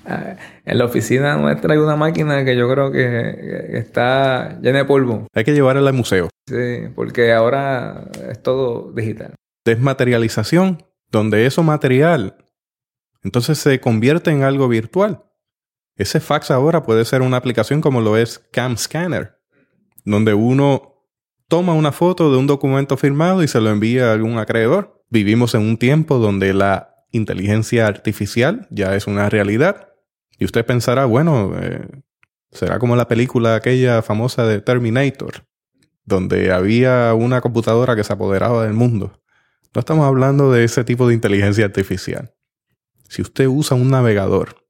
Ah, 0.07 0.37
en 0.65 0.77
la 0.77 0.85
oficina 0.85 1.35
nuestra 1.35 1.73
hay 1.73 1.79
una 1.79 1.95
máquina 1.95 2.45
que 2.45 2.55
yo 2.55 2.69
creo 2.69 2.91
que, 2.91 3.75
está 3.75 4.59
llena 4.61 4.77
de 4.77 4.85
polvo. 4.85 5.27
Hay 5.33 5.43
que 5.43 5.53
llevarla 5.53 5.89
al 5.89 5.95
museo. 5.95 6.29
Sí, 6.47 6.89
porque 6.93 7.33
ahora 7.33 8.05
es 8.29 8.39
todo 8.43 8.91
digital. 8.93 9.33
Desmaterialización, 9.65 10.85
donde 11.09 11.47
eso 11.47 11.63
material 11.63 12.37
entonces 13.25 13.57
se 13.57 13.81
convierte 13.81 14.29
en 14.29 14.43
algo 14.43 14.67
virtual. 14.67 15.23
Ese 15.97 16.19
fax 16.19 16.51
ahora 16.51 16.83
puede 16.83 17.03
ser 17.05 17.23
una 17.23 17.37
aplicación 17.37 17.81
como 17.81 17.99
lo 17.99 18.17
es 18.17 18.37
Cam 18.51 18.77
Scanner, 18.77 19.34
donde 20.05 20.33
uno 20.33 20.95
toma 21.47 21.73
una 21.73 21.91
foto 21.91 22.31
de 22.31 22.37
un 22.37 22.47
documento 22.47 22.97
firmado 22.97 23.43
y 23.43 23.47
se 23.47 23.59
lo 23.59 23.69
envía 23.69 24.09
a 24.09 24.13
algún 24.13 24.37
acreedor. 24.37 25.03
Vivimos 25.09 25.53
en 25.55 25.61
un 25.61 25.77
tiempo 25.77 26.17
donde 26.17 26.53
la 26.53 26.95
inteligencia 27.11 27.87
artificial 27.87 28.67
ya 28.71 28.95
es 28.95 29.07
una 29.07 29.29
realidad 29.29 29.89
y 30.37 30.45
usted 30.45 30.65
pensará, 30.65 31.05
bueno, 31.05 31.53
eh, 31.59 31.87
será 32.51 32.79
como 32.79 32.95
la 32.95 33.07
película 33.07 33.55
aquella 33.55 34.01
famosa 34.01 34.45
de 34.45 34.61
Terminator, 34.61 35.45
donde 36.03 36.51
había 36.51 37.13
una 37.13 37.41
computadora 37.41 37.95
que 37.95 38.03
se 38.03 38.13
apoderaba 38.13 38.63
del 38.63 38.73
mundo. 38.73 39.21
No 39.73 39.79
estamos 39.79 40.05
hablando 40.05 40.51
de 40.51 40.63
ese 40.63 40.83
tipo 40.83 41.07
de 41.07 41.13
inteligencia 41.13 41.65
artificial. 41.65 42.33
Si 43.07 43.21
usted 43.21 43.47
usa 43.47 43.77
un 43.77 43.89
navegador 43.89 44.64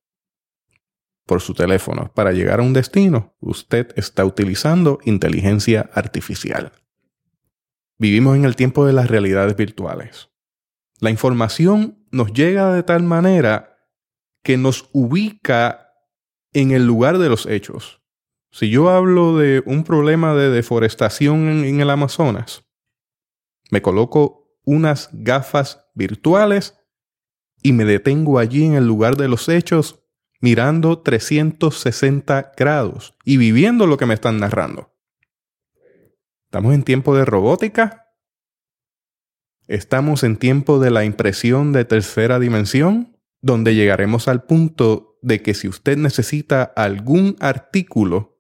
por 1.26 1.42
su 1.42 1.54
teléfono 1.54 2.12
para 2.14 2.32
llegar 2.32 2.60
a 2.60 2.64
un 2.64 2.74
destino, 2.74 3.36
usted 3.40 3.92
está 3.96 4.26
utilizando 4.26 5.00
inteligencia 5.06 5.90
artificial. 5.94 6.72
Vivimos 7.98 8.36
en 8.36 8.46
el 8.46 8.56
tiempo 8.56 8.86
de 8.86 8.94
las 8.94 9.10
realidades 9.10 9.56
virtuales. 9.56 10.30
La 11.00 11.10
información 11.10 12.06
nos 12.12 12.32
llega 12.34 12.74
de 12.74 12.84
tal 12.84 13.04
manera 13.04 13.78
que 14.44 14.58
nos 14.58 14.90
ubica 14.94 15.94
en 16.54 16.72
el 16.72 16.86
lugar 16.86 17.18
de 17.18 17.30
los 17.30 17.46
hechos. 17.48 18.02
Si 18.52 18.70
yo 18.70 18.90
hablo 18.90 19.38
de 19.38 19.62
un 19.66 19.84
problema 19.84 20.34
de 20.36 20.50
deforestación 20.50 21.66
en, 21.66 21.82
el 21.82 21.90
Amazonas, 21.90 22.64
me 23.72 23.82
coloco 23.82 24.58
unas 24.64 25.10
gafas 25.12 25.86
virtuales 25.94 26.80
y 27.62 27.74
me 27.74 27.84
detengo 27.84 28.40
allí 28.40 28.64
en 28.64 28.76
el 28.76 28.88
lugar 28.88 29.18
de 29.18 29.28
los 29.28 29.50
hechos 29.50 30.05
mirando 30.46 31.00
360 31.00 32.52
grados 32.56 33.16
y 33.26 33.38
viviendo 33.38 33.88
lo 33.88 33.98
que 33.98 34.06
me 34.06 34.14
están 34.14 34.38
narrando. 34.38 34.94
Estamos 36.46 36.76
en 36.76 36.84
tiempo 36.84 37.16
de 37.16 37.26
robótica. 37.26 38.12
Estamos 39.68 40.24
en 40.24 40.38
tiempo 40.38 40.78
de 40.78 40.92
la 40.92 41.04
impresión 41.04 41.74
de 41.74 41.84
tercera 41.84 42.38
dimensión 42.38 43.18
donde 43.42 43.74
llegaremos 43.74 44.28
al 44.28 44.44
punto 44.44 45.18
de 45.24 45.42
que 45.42 45.56
si 45.56 45.68
usted 45.68 45.98
necesita 45.98 46.62
algún 46.62 47.38
artículo, 47.40 48.40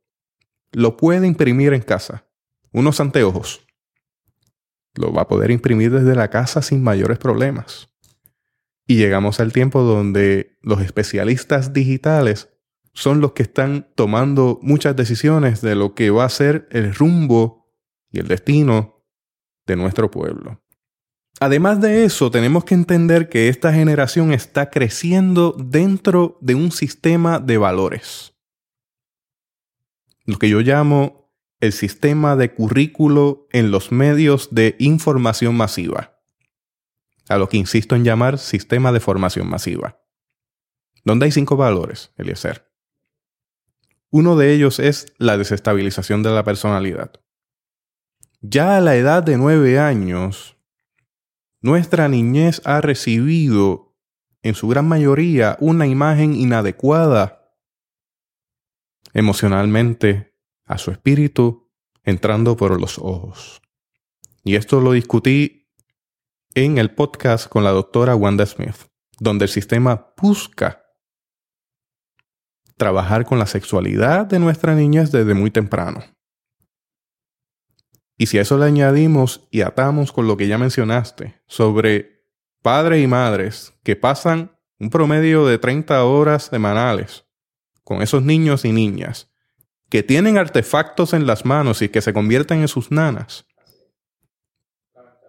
lo 0.73 0.97
puede 0.97 1.25
imprimir 1.25 1.73
en 1.73 1.81
casa. 1.81 2.27
Unos 2.71 2.99
anteojos. 2.99 3.65
Lo 4.93 5.11
va 5.11 5.23
a 5.23 5.27
poder 5.27 5.49
imprimir 5.49 5.89
desde 5.89 6.13
la 6.13 6.29
casa 6.29 6.61
sin 6.61 6.83
mayores 6.83 7.17
problemas. 7.17 7.89
Y 8.87 8.97
llegamos 8.97 9.39
al 9.39 9.51
tiempo 9.51 9.81
donde 9.81 10.57
los 10.61 10.81
especialistas 10.81 11.73
digitales 11.73 12.49
son 12.93 13.19
los 13.19 13.33
que 13.33 13.43
están 13.43 13.91
tomando 13.95 14.59
muchas 14.61 14.95
decisiones 14.95 15.61
de 15.61 15.75
lo 15.75 15.95
que 15.95 16.11
va 16.11 16.25
a 16.25 16.29
ser 16.29 16.67
el 16.71 16.93
rumbo 16.93 17.73
y 18.11 18.19
el 18.19 18.27
destino 18.27 19.05
de 19.65 19.75
nuestro 19.75 20.09
pueblo. 20.11 20.61
Además 21.39 21.81
de 21.81 22.05
eso, 22.05 22.31
tenemos 22.31 22.63
que 22.63 22.75
entender 22.75 23.27
que 23.27 23.49
esta 23.49 23.73
generación 23.73 24.31
está 24.31 24.69
creciendo 24.69 25.51
dentro 25.51 26.37
de 26.41 26.55
un 26.55 26.71
sistema 26.71 27.39
de 27.39 27.57
valores. 27.57 28.33
Lo 30.23 30.37
que 30.37 30.47
yo 30.47 30.61
llamo 30.61 31.25
el 31.59 31.73
sistema 31.73 32.35
de 32.35 32.53
currículo 32.53 33.47
en 33.51 33.71
los 33.71 33.91
medios 33.91 34.53
de 34.53 34.75
información 34.79 35.55
masiva. 35.55 36.14
A 37.27 37.37
lo 37.37 37.49
que 37.49 37.57
insisto 37.57 37.95
en 37.95 38.03
llamar 38.03 38.37
sistema 38.37 38.91
de 38.91 38.99
formación 38.99 39.49
masiva. 39.49 40.01
Donde 41.03 41.25
hay 41.25 41.31
cinco 41.31 41.55
valores, 41.55 42.11
Eliezer. 42.17 42.71
Uno 44.09 44.35
de 44.35 44.53
ellos 44.53 44.79
es 44.79 45.13
la 45.17 45.37
desestabilización 45.37 46.23
de 46.23 46.31
la 46.31 46.43
personalidad. 46.43 47.11
Ya 48.41 48.77
a 48.77 48.81
la 48.81 48.95
edad 48.95 49.23
de 49.23 49.37
nueve 49.37 49.79
años, 49.79 50.57
nuestra 51.61 52.07
niñez 52.07 52.61
ha 52.63 52.79
recibido, 52.81 53.95
en 54.43 54.53
su 54.53 54.67
gran 54.67 54.87
mayoría, 54.87 55.57
una 55.59 55.87
imagen 55.87 56.35
inadecuada 56.35 57.57
emocionalmente 59.13 60.35
a 60.65 60.77
su 60.77 60.91
espíritu 60.91 61.71
entrando 62.03 62.55
por 62.55 62.79
los 62.79 62.99
ojos. 62.99 63.61
Y 64.43 64.55
esto 64.55 64.79
lo 64.79 64.91
discutí 64.91 65.64
en 66.55 66.77
el 66.77 66.91
podcast 66.91 67.49
con 67.49 67.65
la 67.65 67.71
doctora 67.71 68.15
Wanda 68.15 68.45
Smith, 68.45 68.87
donde 69.19 69.45
el 69.45 69.49
sistema 69.49 70.13
busca 70.19 70.85
trabajar 72.77 73.25
con 73.25 73.39
la 73.39 73.45
sexualidad 73.45 74.25
de 74.25 74.39
nuestra 74.39 74.73
niñez 74.73 75.11
desde 75.11 75.33
muy 75.33 75.51
temprano. 75.51 76.03
Y 78.17 78.27
si 78.27 78.37
a 78.37 78.41
eso 78.41 78.57
le 78.57 78.65
añadimos 78.65 79.47
y 79.51 79.61
atamos 79.61 80.13
con 80.13 80.27
lo 80.27 80.37
que 80.37 80.47
ya 80.47 80.57
mencionaste 80.57 81.41
sobre 81.45 82.23
padres 82.61 83.03
y 83.03 83.07
madres 83.07 83.73
que 83.83 83.97
pasan 83.97 84.57
un 84.79 84.89
promedio 84.89 85.45
de 85.45 85.57
30 85.57 86.05
horas 86.05 86.43
semanales 86.43 87.25
con 87.83 88.01
esos 88.01 88.23
niños 88.23 88.63
y 88.63 88.71
niñas 88.71 89.29
que 89.89 90.03
tienen 90.03 90.37
artefactos 90.37 91.13
en 91.13 91.27
las 91.27 91.43
manos 91.43 91.81
y 91.81 91.89
que 91.89 92.01
se 92.01 92.13
convierten 92.13 92.61
en 92.61 92.67
sus 92.69 92.91
nanas. 92.91 93.45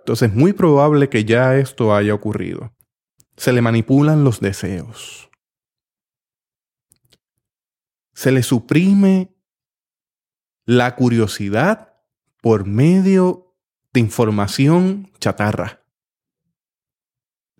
Entonces 0.07 0.31
es 0.31 0.37
muy 0.37 0.53
probable 0.53 1.09
que 1.09 1.25
ya 1.25 1.57
esto 1.57 1.93
haya 1.93 2.15
ocurrido. 2.15 2.73
Se 3.37 3.53
le 3.53 3.61
manipulan 3.61 4.23
los 4.23 4.39
deseos. 4.39 5.29
Se 8.15 8.31
le 8.31 8.45
suprime 8.45 9.35
la 10.65 10.95
curiosidad 10.95 11.97
por 12.41 12.67
medio 12.67 13.57
de 13.93 13.99
información 13.99 15.11
chatarra. 15.19 15.83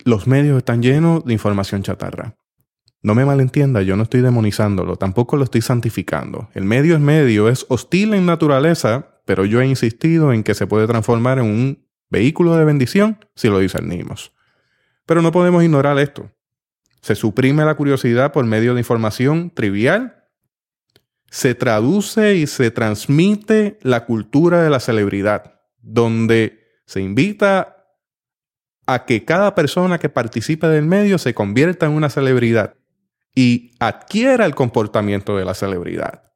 Los 0.05 0.29
medios 0.29 0.59
están 0.59 0.83
llenos 0.83 1.25
de 1.25 1.33
información 1.33 1.83
chatarra. 1.83 2.37
No 3.03 3.17
me 3.17 3.25
malentienda, 3.25 3.83
yo 3.83 3.97
no 3.97 4.05
estoy 4.05 4.21
demonizándolo, 4.21 4.95
tampoco 4.95 5.37
lo 5.37 5.43
estoy 5.43 5.63
santificando. 5.63 6.49
El 6.55 6.63
medio 6.63 6.95
es 6.95 7.01
medio, 7.01 7.49
es 7.49 7.67
hostil 7.69 8.15
en 8.15 8.25
naturaleza, 8.25 9.21
pero 9.25 9.45
yo 9.45 9.61
he 9.61 9.67
insistido 9.67 10.33
en 10.33 10.45
que 10.45 10.55
se 10.55 10.69
puede 10.69 10.87
transformar 10.87 11.41
en 11.41 11.47
un 11.47 11.86
vehículo 12.11 12.57
de 12.57 12.65
bendición 12.65 13.25
si 13.35 13.49
lo 13.49 13.59
discernimos. 13.59 14.33
Pero 15.07 15.23
no 15.23 15.33
podemos 15.33 15.63
ignorar 15.63 15.99
esto. 15.99 16.31
Se 17.01 17.15
suprime 17.15 17.65
la 17.65 17.77
curiosidad 17.77 18.33
por 18.33 18.45
medio 18.45 18.75
de 18.75 18.81
información 18.81 19.51
trivial. 19.51 20.25
Se 21.31 21.55
traduce 21.55 22.35
y 22.35 22.47
se 22.47 22.71
transmite 22.71 23.79
la 23.83 24.05
cultura 24.05 24.63
de 24.63 24.71
la 24.71 24.81
celebridad, 24.81 25.61
donde 25.81 26.67
se 26.87 27.01
invita 27.01 27.77
a 28.87 29.05
que 29.05 29.25
cada 29.25 29.55
persona 29.55 29.99
que 29.99 30.09
participe 30.09 30.69
del 30.69 30.85
medio 30.85 31.19
se 31.19 31.35
convierta 31.35 31.87
en 31.87 31.93
una 31.93 32.09
celebridad 32.09 32.75
y 33.35 33.73
adquiera 33.81 34.47
el 34.47 34.55
comportamiento 34.55 35.37
de 35.37 35.45
la 35.45 35.55
celebridad. 35.55 36.33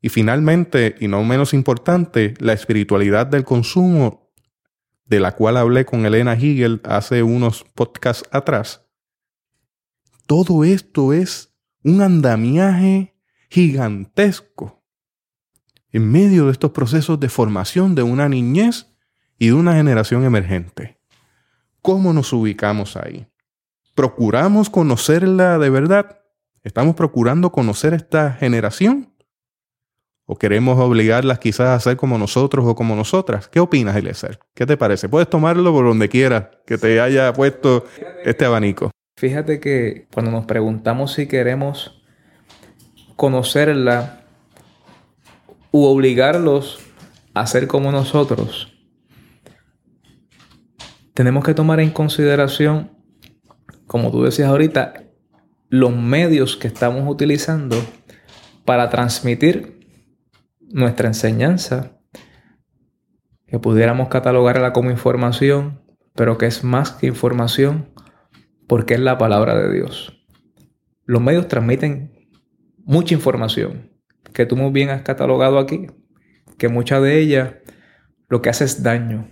Y 0.00 0.08
finalmente, 0.08 0.94
y 1.00 1.08
no 1.08 1.22
menos 1.24 1.52
importante, 1.52 2.34
la 2.38 2.52
espiritualidad 2.52 3.26
del 3.26 3.44
consumo, 3.44 4.29
de 5.10 5.18
la 5.18 5.34
cual 5.34 5.56
hablé 5.56 5.84
con 5.84 6.06
Elena 6.06 6.34
Hegel 6.34 6.80
hace 6.84 7.24
unos 7.24 7.64
podcasts 7.74 8.26
atrás. 8.30 8.86
Todo 10.26 10.62
esto 10.62 11.12
es 11.12 11.52
un 11.82 12.00
andamiaje 12.00 13.16
gigantesco 13.50 14.84
en 15.90 16.08
medio 16.08 16.46
de 16.46 16.52
estos 16.52 16.70
procesos 16.70 17.18
de 17.18 17.28
formación 17.28 17.96
de 17.96 18.04
una 18.04 18.28
niñez 18.28 18.86
y 19.36 19.48
de 19.48 19.54
una 19.54 19.74
generación 19.74 20.24
emergente. 20.24 21.00
¿Cómo 21.82 22.12
nos 22.12 22.32
ubicamos 22.32 22.96
ahí? 22.96 23.26
¿Procuramos 23.96 24.70
conocerla 24.70 25.58
de 25.58 25.70
verdad? 25.70 26.20
¿Estamos 26.62 26.94
procurando 26.94 27.50
conocer 27.50 27.94
esta 27.94 28.32
generación? 28.34 29.09
¿O 30.32 30.36
queremos 30.36 30.78
obligarlas 30.78 31.40
quizás 31.40 31.70
a 31.70 31.80
ser 31.80 31.96
como 31.96 32.16
nosotros 32.16 32.64
o 32.64 32.76
como 32.76 32.94
nosotras? 32.94 33.48
¿Qué 33.48 33.58
opinas, 33.58 33.96
Eliezer? 33.96 34.38
¿Qué 34.54 34.64
te 34.64 34.76
parece? 34.76 35.08
Puedes 35.08 35.28
tomarlo 35.28 35.72
por 35.72 35.84
donde 35.84 36.08
quieras 36.08 36.44
que 36.64 36.78
te 36.78 37.00
haya 37.00 37.32
puesto 37.32 37.84
este 38.24 38.44
abanico. 38.44 38.92
Fíjate 39.16 39.58
que 39.58 40.06
cuando 40.14 40.30
nos 40.30 40.44
preguntamos 40.44 41.14
si 41.14 41.26
queremos 41.26 42.00
conocerla 43.16 44.20
u 45.72 45.82
obligarlos 45.86 46.78
a 47.34 47.44
ser 47.48 47.66
como 47.66 47.90
nosotros, 47.90 48.72
tenemos 51.12 51.42
que 51.42 51.54
tomar 51.54 51.80
en 51.80 51.90
consideración 51.90 52.92
como 53.88 54.12
tú 54.12 54.22
decías 54.22 54.48
ahorita, 54.48 55.02
los 55.70 55.96
medios 55.96 56.56
que 56.56 56.68
estamos 56.68 57.10
utilizando 57.10 57.76
para 58.64 58.88
transmitir 58.90 59.79
nuestra 60.70 61.08
enseñanza, 61.08 61.98
que 63.46 63.58
pudiéramos 63.58 64.08
catalogarla 64.08 64.72
como 64.72 64.90
información, 64.90 65.82
pero 66.14 66.38
que 66.38 66.46
es 66.46 66.64
más 66.64 66.92
que 66.92 67.06
información 67.06 67.92
porque 68.66 68.94
es 68.94 69.00
la 69.00 69.18
palabra 69.18 69.56
de 69.56 69.72
Dios. 69.72 70.24
Los 71.04 71.20
medios 71.20 71.48
transmiten 71.48 72.28
mucha 72.84 73.14
información 73.14 73.90
que 74.32 74.46
tú 74.46 74.56
muy 74.56 74.70
bien 74.70 74.90
has 74.90 75.02
catalogado 75.02 75.58
aquí, 75.58 75.88
que 76.56 76.68
mucha 76.68 77.00
de 77.00 77.18
ella 77.18 77.60
lo 78.28 78.42
que 78.42 78.50
hace 78.50 78.64
es 78.64 78.82
daño. 78.82 79.28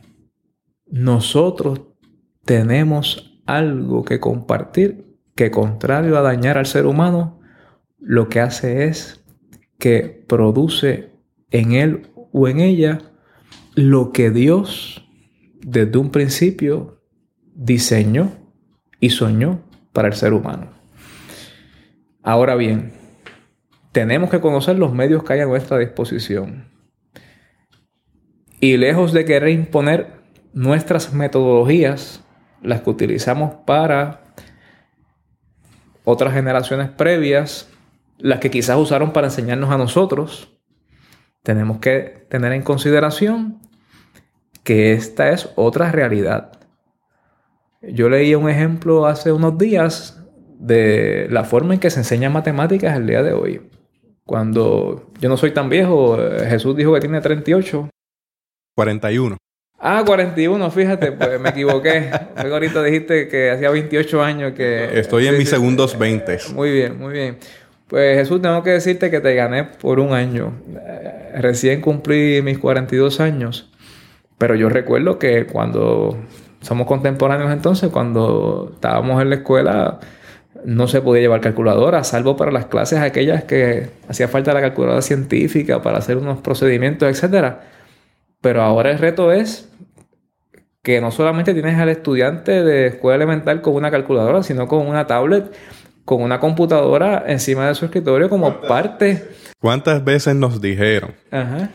Nosotros 0.87 1.83
tenemos 2.45 3.41
algo 3.47 4.05
que 4.05 4.19
compartir 4.19 5.17
que 5.37 5.51
contrario 5.53 6.19
a 6.19 6.23
dañar 6.23 6.59
al 6.59 6.67
ser 6.67 6.87
humano, 6.87 7.41
lo 8.01 8.29
que 8.29 8.41
hace 8.41 8.85
es 8.87 9.25
que 9.79 10.25
produce 10.27 11.18
en 11.51 11.73
él 11.73 12.11
o 12.33 12.49
en 12.49 12.61
ella 12.61 12.99
lo 13.75 14.13
que 14.13 14.31
Dios 14.31 15.05
desde 15.61 15.99
un 15.99 16.11
principio 16.11 17.03
diseñó 17.55 18.33
y 19.01 19.11
soñó 19.11 19.61
para 19.93 20.09
el 20.09 20.15
ser 20.15 20.33
humano. 20.33 20.71
Ahora 22.23 22.55
bien, 22.57 22.93
tenemos 23.93 24.31
que 24.31 24.41
conocer 24.41 24.79
los 24.79 24.93
medios 24.93 25.25
que 25.25 25.35
hay 25.35 25.41
a 25.41 25.47
nuestra 25.47 25.79
disposición. 25.79 26.69
Y 28.61 28.77
lejos 28.77 29.13
de 29.13 29.25
querer 29.25 29.51
imponer 29.51 30.13
nuestras 30.53 31.13
metodologías 31.13 32.25
las 32.63 32.83
que 32.83 32.91
utilizamos 32.91 33.55
para 33.67 34.35
otras 36.05 36.33
generaciones 36.35 36.91
previas, 36.91 37.69
las 38.19 38.41
que 38.41 38.51
quizás 38.51 38.77
usaron 38.79 39.13
para 39.13 39.29
enseñarnos 39.29 39.71
a 39.71 39.79
nosotros, 39.79 40.58
tenemos 41.43 41.79
que 41.79 42.27
tener 42.29 42.53
en 42.53 42.63
consideración 42.63 43.61
que 44.65 44.93
esta 44.93 45.31
es 45.31 45.51
otra 45.57 45.91
realidad. 45.93 46.53
Yo 47.81 48.09
leí 48.09 48.35
un 48.35 48.51
ejemplo 48.51 49.07
hace 49.07 49.33
unos 49.33 49.57
días 49.57 50.23
de 50.59 51.27
la 51.31 51.45
forma 51.45 51.75
en 51.75 51.81
que 51.81 51.91
se 51.91 52.01
enseña 52.01 52.29
matemáticas 52.29 52.97
el 52.97 53.07
día 53.07 53.23
de 53.23 53.33
hoy. 53.33 53.63
Cuando 54.25 55.11
yo 55.21 55.29
no 55.29 55.37
soy 55.37 55.53
tan 55.53 55.69
viejo, 55.69 56.19
Jesús 56.19 56.77
dijo 56.77 56.93
que 56.93 57.01
tiene 57.01 57.21
38. 57.21 57.89
41. 58.75 59.37
Ah, 59.81 60.03
41, 60.05 60.71
fíjate, 60.73 61.13
pues 61.13 61.41
me 61.41 61.51
equivoqué. 61.51 62.11
Ahorita 62.37 62.83
dijiste 62.83 63.29
que 63.29 63.53
hacía 63.53 63.71
28 63.71 64.23
años 64.23 64.53
que... 64.53 64.99
Estoy 64.99 65.29
en 65.29 65.39
mis 65.39 65.49
segundos 65.49 65.97
20. 65.97 66.39
Muy 66.53 66.73
bien, 66.73 66.99
muy 66.99 67.13
bien. 67.13 67.39
Pues 67.89 68.19
Jesús, 68.19 68.41
tengo 68.43 68.63
que 68.63 68.71
decirte 68.71 69.11
que 69.11 69.21
te 69.21 69.35
gané 69.35 69.65
por 69.65 69.99
un 69.99 70.13
año. 70.13 70.53
Eh, 70.79 71.33
recién 71.41 71.81
cumplí 71.81 72.43
mis 72.43 72.59
42 72.59 73.21
años. 73.21 73.71
Pero 74.37 74.55
yo 74.55 74.69
recuerdo 74.69 75.19
que 75.19 75.47
cuando 75.47 76.17
somos 76.61 76.87
contemporáneos 76.87 77.51
entonces, 77.51 77.91
cuando 77.91 78.71
estábamos 78.75 79.21
en 79.23 79.31
la 79.31 79.37
escuela, 79.37 80.01
no 80.65 80.87
se 80.89 81.01
podía 81.01 81.23
llevar 81.23 81.41
calculadora, 81.41 82.05
salvo 82.05 82.37
para 82.37 82.53
las 82.53 82.67
clases 82.67 83.01
aquellas 83.01 83.45
que 83.45 83.91
hacía 84.09 84.29
falta 84.29 84.55
la 84.55 84.61
calculadora 84.61 85.03
científica 85.03 85.83
para 85.83 85.99
hacer 85.99 86.17
unos 86.17 86.39
procedimientos, 86.39 87.09
etcétera 87.09 87.61
pero 88.41 88.63
ahora 88.63 88.91
el 88.91 88.99
reto 88.99 89.33
es 89.33 89.69
que 90.83 91.01
no 91.01 91.11
solamente 91.11 91.55
tienes 91.55 91.79
al 91.79 91.89
estudiante 91.89 92.63
de 92.63 92.87
escuela 92.87 93.17
elemental 93.17 93.61
con 93.61 93.75
una 93.75 93.91
calculadora, 93.91 94.43
sino 94.43 94.69
con 94.69 94.87
una 94.87 95.07
tablet, 95.07 95.53
con 96.09 96.23
una 96.23 96.41
computadora 96.41 97.25
encima 97.27 97.69
de 97.69 97.75
su 97.75 97.85
escritorio 97.85 98.31
como 98.31 98.63
parte. 98.63 99.29
¿Cuántas 99.61 100.03
veces 100.03 100.35
nos 100.35 100.59
dijeron? 100.59 101.15
Ajá. 101.31 101.69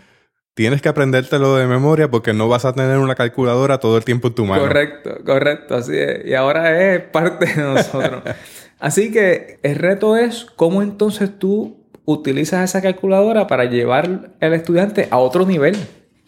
Tienes 0.55 0.81
que 0.81 0.89
aprendértelo 0.89 1.55
de 1.55 1.67
memoria 1.67 2.09
porque 2.09 2.33
no 2.33 2.49
vas 2.49 2.65
a 2.65 2.73
tener 2.73 2.97
una 2.97 3.13
calculadora 3.13 3.77
todo 3.77 3.95
el 3.95 4.03
tiempo 4.03 4.29
en 4.29 4.33
tu 4.33 4.45
mano. 4.45 4.63
Correcto, 4.63 5.19
correcto, 5.23 5.75
así 5.75 5.95
es. 5.95 6.25
Y 6.25 6.33
ahora 6.33 6.95
es 6.95 7.03
parte 7.03 7.45
de 7.45 7.61
nosotros. 7.61 8.23
así 8.79 9.11
que 9.11 9.59
el 9.61 9.75
reto 9.75 10.17
es 10.17 10.47
cómo 10.55 10.81
entonces 10.81 11.37
tú 11.37 11.85
utilizas 12.03 12.67
esa 12.67 12.81
calculadora 12.81 13.45
para 13.45 13.65
llevar 13.65 14.31
al 14.41 14.53
estudiante 14.53 15.09
a 15.11 15.19
otro 15.19 15.45
nivel. 15.45 15.75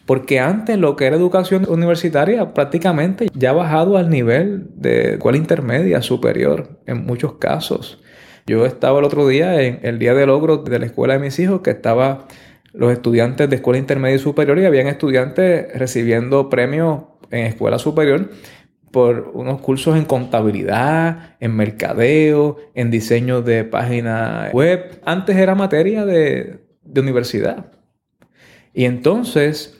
Porque 0.06 0.38
antes 0.38 0.78
lo 0.78 0.94
que 0.94 1.06
era 1.06 1.16
educación 1.16 1.66
universitaria 1.68 2.54
prácticamente 2.54 3.28
ya 3.34 3.50
ha 3.50 3.54
bajado 3.54 3.96
al 3.96 4.08
nivel 4.08 4.68
de 4.76 5.14
escuela 5.14 5.36
intermedia 5.36 6.00
superior 6.00 6.80
en 6.86 7.04
muchos 7.04 7.34
casos. 7.34 8.00
Yo 8.46 8.64
estaba 8.64 9.00
el 9.00 9.04
otro 9.04 9.26
día 9.26 9.60
en 9.60 9.80
el 9.82 9.98
día 9.98 10.14
de 10.14 10.24
logro 10.24 10.58
de 10.58 10.78
la 10.78 10.86
escuela 10.86 11.14
de 11.14 11.20
mis 11.20 11.38
hijos 11.40 11.60
que 11.62 11.70
estaba 11.70 12.28
los 12.72 12.92
estudiantes 12.92 13.50
de 13.50 13.56
escuela 13.56 13.78
intermedia 13.78 14.16
y 14.16 14.20
superior 14.20 14.58
y 14.60 14.64
habían 14.64 14.86
estudiantes 14.86 15.76
recibiendo 15.76 16.48
premios 16.48 17.02
en 17.32 17.46
escuela 17.46 17.80
superior 17.80 18.30
por 18.92 19.32
unos 19.34 19.60
cursos 19.60 19.96
en 19.96 20.04
contabilidad, 20.04 21.36
en 21.40 21.56
mercadeo, 21.56 22.58
en 22.74 22.92
diseño 22.92 23.42
de 23.42 23.64
páginas 23.64 24.52
web. 24.52 25.00
Antes 25.04 25.36
era 25.36 25.56
materia 25.56 26.04
de, 26.04 26.60
de 26.84 27.00
universidad. 27.00 27.72
Y 28.72 28.84
entonces 28.84 29.75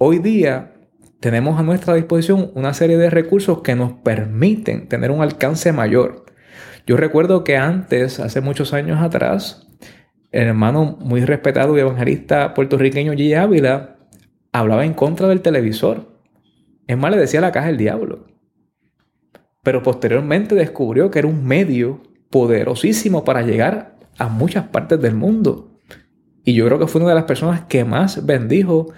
Hoy 0.00 0.20
día 0.20 0.74
tenemos 1.18 1.58
a 1.58 1.64
nuestra 1.64 1.94
disposición 1.94 2.52
una 2.54 2.72
serie 2.72 2.96
de 2.98 3.10
recursos 3.10 3.62
que 3.62 3.74
nos 3.74 3.94
permiten 3.94 4.88
tener 4.88 5.10
un 5.10 5.22
alcance 5.22 5.72
mayor. 5.72 6.24
Yo 6.86 6.96
recuerdo 6.96 7.42
que 7.42 7.56
antes, 7.56 8.20
hace 8.20 8.40
muchos 8.40 8.72
años 8.72 9.02
atrás, 9.02 9.66
el 10.30 10.46
hermano 10.46 10.96
muy 11.00 11.24
respetado 11.24 11.76
y 11.76 11.80
evangelista 11.80 12.54
puertorriqueño 12.54 13.14
G. 13.14 13.36
Ávila 13.36 13.96
hablaba 14.52 14.84
en 14.84 14.94
contra 14.94 15.26
del 15.26 15.40
televisor. 15.40 16.22
Es 16.86 16.96
más, 16.96 17.10
le 17.10 17.16
decía 17.16 17.40
la 17.40 17.50
caja 17.50 17.66
del 17.66 17.76
diablo. 17.76 18.28
Pero 19.64 19.82
posteriormente 19.82 20.54
descubrió 20.54 21.10
que 21.10 21.18
era 21.18 21.28
un 21.28 21.44
medio 21.44 22.04
poderosísimo 22.30 23.24
para 23.24 23.42
llegar 23.42 23.96
a 24.16 24.28
muchas 24.28 24.68
partes 24.68 25.00
del 25.00 25.16
mundo. 25.16 25.80
Y 26.44 26.54
yo 26.54 26.66
creo 26.66 26.78
que 26.78 26.86
fue 26.86 27.00
una 27.00 27.10
de 27.10 27.16
las 27.16 27.24
personas 27.24 27.62
que 27.62 27.84
más 27.84 28.24
bendijo 28.24 28.92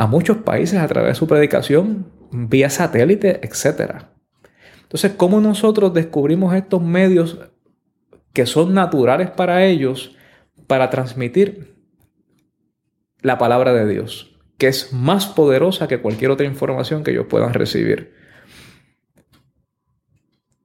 a 0.00 0.06
muchos 0.06 0.38
países 0.38 0.80
a 0.80 0.88
través 0.88 1.10
de 1.10 1.14
su 1.16 1.26
predicación 1.26 2.10
vía 2.32 2.70
satélite, 2.70 3.38
etc. 3.42 4.04
Entonces, 4.80 5.12
¿cómo 5.14 5.42
nosotros 5.42 5.92
descubrimos 5.92 6.54
estos 6.54 6.82
medios 6.82 7.38
que 8.32 8.46
son 8.46 8.72
naturales 8.72 9.28
para 9.30 9.66
ellos 9.66 10.16
para 10.66 10.88
transmitir 10.88 11.76
la 13.20 13.36
palabra 13.36 13.74
de 13.74 13.86
Dios, 13.86 14.40
que 14.56 14.68
es 14.68 14.94
más 14.94 15.26
poderosa 15.26 15.86
que 15.86 16.00
cualquier 16.00 16.30
otra 16.30 16.46
información 16.46 17.04
que 17.04 17.10
ellos 17.10 17.26
puedan 17.28 17.52
recibir. 17.52 18.14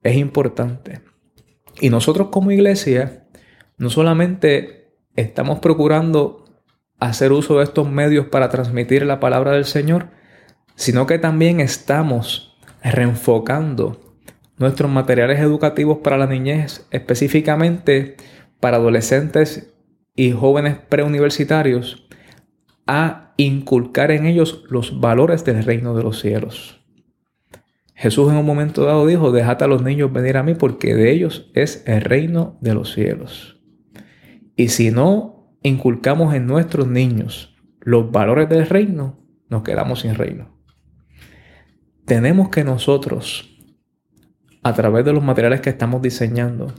Es 0.02 0.16
importante. 0.16 1.02
Y 1.82 1.90
nosotros 1.90 2.30
como 2.30 2.52
iglesia, 2.52 3.28
no 3.78 3.90
solamente 3.90 4.94
estamos 5.18 5.60
procurando 5.60 6.45
hacer 7.00 7.32
uso 7.32 7.58
de 7.58 7.64
estos 7.64 7.90
medios 7.90 8.28
para 8.28 8.50
transmitir 8.50 9.06
la 9.06 9.20
palabra 9.20 9.52
del 9.52 9.66
Señor, 9.66 10.10
sino 10.76 11.06
que 11.06 11.20
también 11.20 11.60
estamos 11.60 12.58
reenfocando 12.84 14.16
nuestros 14.58 14.90
materiales 14.90 15.40
educativos 15.40 16.00
para 16.00 16.18
la 16.18 16.28
niñez, 16.28 16.86
específicamente 16.92 18.16
para 18.60 18.78
adolescentes 18.78 19.74
y 20.16 20.32
jóvenes 20.32 20.78
preuniversitarios, 20.90 22.08
a 22.88 23.34
inculcar 23.38 24.12
en 24.12 24.26
ellos 24.26 24.64
los 24.70 25.00
valores 25.00 25.44
del 25.44 25.64
reino 25.64 25.96
de 25.96 26.04
los 26.04 26.20
cielos. 26.20 26.82
Jesús 27.96 28.32
en 28.32 28.38
un 28.38 28.46
momento 28.46 28.84
dado 28.84 29.08
dijo, 29.08 29.32
dejad 29.32 29.64
a 29.64 29.68
los 29.68 29.82
niños 29.82 30.12
venir 30.12 30.38
a 30.38 30.44
mí 30.44 30.54
porque 30.54 30.94
de 30.94 31.12
ellos 31.12 31.50
es 31.54 31.84
el 31.88 32.02
reino 32.02 32.58
de 32.62 32.74
los 32.74 32.94
cielos. 32.94 33.60
Y 34.56 34.70
si 34.70 34.92
no 34.92 35.35
inculcamos 35.68 36.36
en 36.36 36.46
nuestros 36.46 36.88
niños 36.88 37.56
los 37.80 38.12
valores 38.12 38.48
del 38.50 38.68
reino, 38.68 39.20
nos 39.50 39.64
quedamos 39.64 40.02
sin 40.02 40.16
reino. 40.16 40.56
Tenemos 42.06 42.50
que 42.50 42.64
nosotros, 42.64 43.58
a 44.62 44.74
través 44.74 45.06
de 45.06 45.14
los 45.14 45.24
materiales 45.24 45.62
que 45.62 45.72
estamos 45.72 46.02
diseñando, 46.04 46.74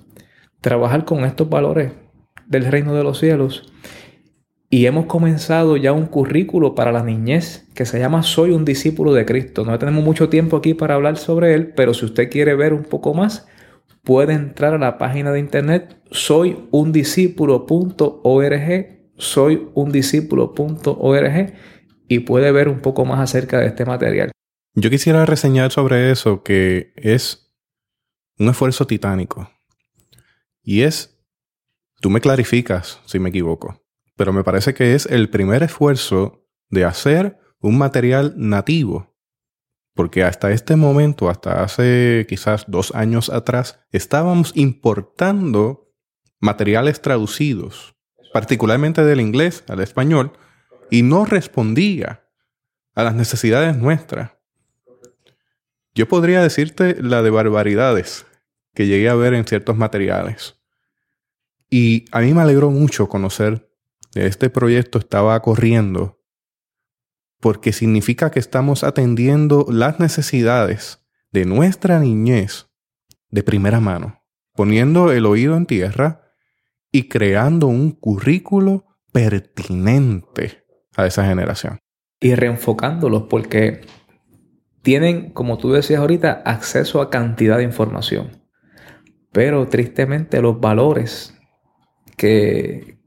trabajar 0.61 1.05
con 1.05 1.25
estos 1.25 1.49
valores 1.49 1.92
del 2.46 2.64
reino 2.64 2.94
de 2.94 3.03
los 3.03 3.18
cielos 3.18 3.72
y 4.70 4.87
hemos 4.87 5.07
comenzado 5.07 5.77
ya 5.77 5.92
un 5.92 6.07
currículo 6.07 6.77
para 6.77 6.92
la 6.92 7.03
niñez 7.03 7.68
que 7.75 7.87
se 7.87 7.99
llama 7.99 8.22
Soy 8.22 8.51
un 8.51 8.64
discípulo 8.64 9.12
de 9.14 9.25
Cristo. 9.25 9.64
No 9.64 9.77
tenemos 9.79 10.05
mucho 10.05 10.29
tiempo 10.29 10.57
aquí 10.57 10.75
para 10.75 10.94
hablar 10.94 11.16
sobre 11.16 11.55
él, 11.55 11.72
pero 11.75 11.92
si 11.92 12.05
usted 12.05 12.31
quiere 12.31 12.55
ver 12.55 12.72
un 12.72 12.85
poco 12.85 13.14
más, 13.14 13.49
puede 14.06 14.32
entrar 14.34 14.72
a 14.72 14.78
la 14.78 14.96
página 14.98 15.32
de 15.32 15.40
internet 15.40 16.00
soyundiscípulo.org, 16.12 19.10
soyundiscípulo.org 19.18 21.54
y 22.06 22.20
puede 22.20 22.52
ver 22.52 22.68
un 22.68 22.78
poco 22.78 23.04
más 23.04 23.18
acerca 23.18 23.58
de 23.58 23.66
este 23.66 23.84
material. 23.84 24.30
Yo 24.74 24.90
quisiera 24.90 25.26
reseñar 25.26 25.72
sobre 25.72 26.12
eso 26.12 26.44
que 26.44 26.92
es 26.94 27.52
un 28.38 28.48
esfuerzo 28.48 28.86
titánico. 28.86 29.50
Y 30.62 30.82
es, 30.82 31.18
tú 32.00 32.08
me 32.08 32.20
clarificas 32.20 33.00
si 33.06 33.18
me 33.18 33.30
equivoco, 33.30 33.82
pero 34.16 34.32
me 34.32 34.44
parece 34.44 34.72
que 34.72 34.94
es 34.94 35.06
el 35.06 35.30
primer 35.30 35.64
esfuerzo 35.64 36.46
de 36.70 36.84
hacer 36.84 37.40
un 37.58 37.76
material 37.76 38.34
nativo. 38.36 39.15
Porque 39.96 40.22
hasta 40.22 40.52
este 40.52 40.76
momento, 40.76 41.30
hasta 41.30 41.64
hace 41.64 42.26
quizás 42.28 42.66
dos 42.68 42.94
años 42.94 43.30
atrás, 43.30 43.80
estábamos 43.92 44.52
importando 44.54 45.90
materiales 46.38 47.00
traducidos, 47.00 47.96
particularmente 48.35 49.02
del 49.04 49.22
inglés 49.22 49.64
al 49.68 49.80
español, 49.80 50.32
y 50.90 51.00
no 51.00 51.24
respondía 51.24 52.28
a 52.94 53.04
las 53.04 53.14
necesidades 53.14 53.78
nuestras. 53.78 54.32
Yo 55.94 56.06
podría 56.06 56.42
decirte 56.42 57.02
la 57.02 57.22
de 57.22 57.30
barbaridades 57.30 58.26
que 58.74 58.87
llegué 58.87 59.09
a 59.09 59.14
ver 59.14 59.32
en 59.32 59.46
ciertos 59.46 59.78
materiales. 59.78 60.61
Y 61.70 62.04
a 62.12 62.20
mí 62.20 62.35
me 62.35 62.42
alegró 62.42 62.70
mucho 62.70 63.09
conocer 63.09 63.72
este 64.14 64.50
proyecto 64.50 64.98
estaba 64.98 65.40
corriendo 65.40 66.22
porque 67.40 67.72
significa 67.72 68.31
que 68.31 68.38
estamos 68.38 68.85
atendiendo 68.85 69.66
las 69.68 70.01
necesidades 70.01 71.07
de 71.33 71.44
nuestra 71.44 71.99
niñez 72.01 72.66
de 73.31 73.42
primera 73.42 73.81
mano, 73.81 74.22
poniendo 74.55 75.12
el 75.12 75.27
oído 75.27 75.57
en 75.57 75.66
tierra 75.66 76.33
y 76.90 77.09
creando 77.09 77.66
un 77.66 77.92
currículo 77.92 78.87
pertinente 79.12 80.64
a 80.96 81.07
esa 81.07 81.27
generación. 81.27 81.79
Y 82.20 82.35
reenfocándolos 82.35 83.25
porque 83.25 83.83
tienen, 84.83 85.31
como 85.31 85.59
tú 85.59 85.72
decías 85.72 86.01
ahorita, 86.01 86.42
acceso 86.44 87.03
a 87.03 87.11
cantidad 87.11 87.59
de 87.59 87.64
información. 87.64 88.42
Pero 89.33 89.68
tristemente 89.68 90.40
los 90.40 90.61
valores 90.61 91.35
que, 92.16 92.99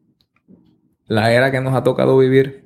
la 1.08 1.34
era 1.34 1.52
que 1.52 1.62
nos 1.62 1.74
ha 1.74 1.84
tocado 1.84 2.18
vivir 2.18 2.65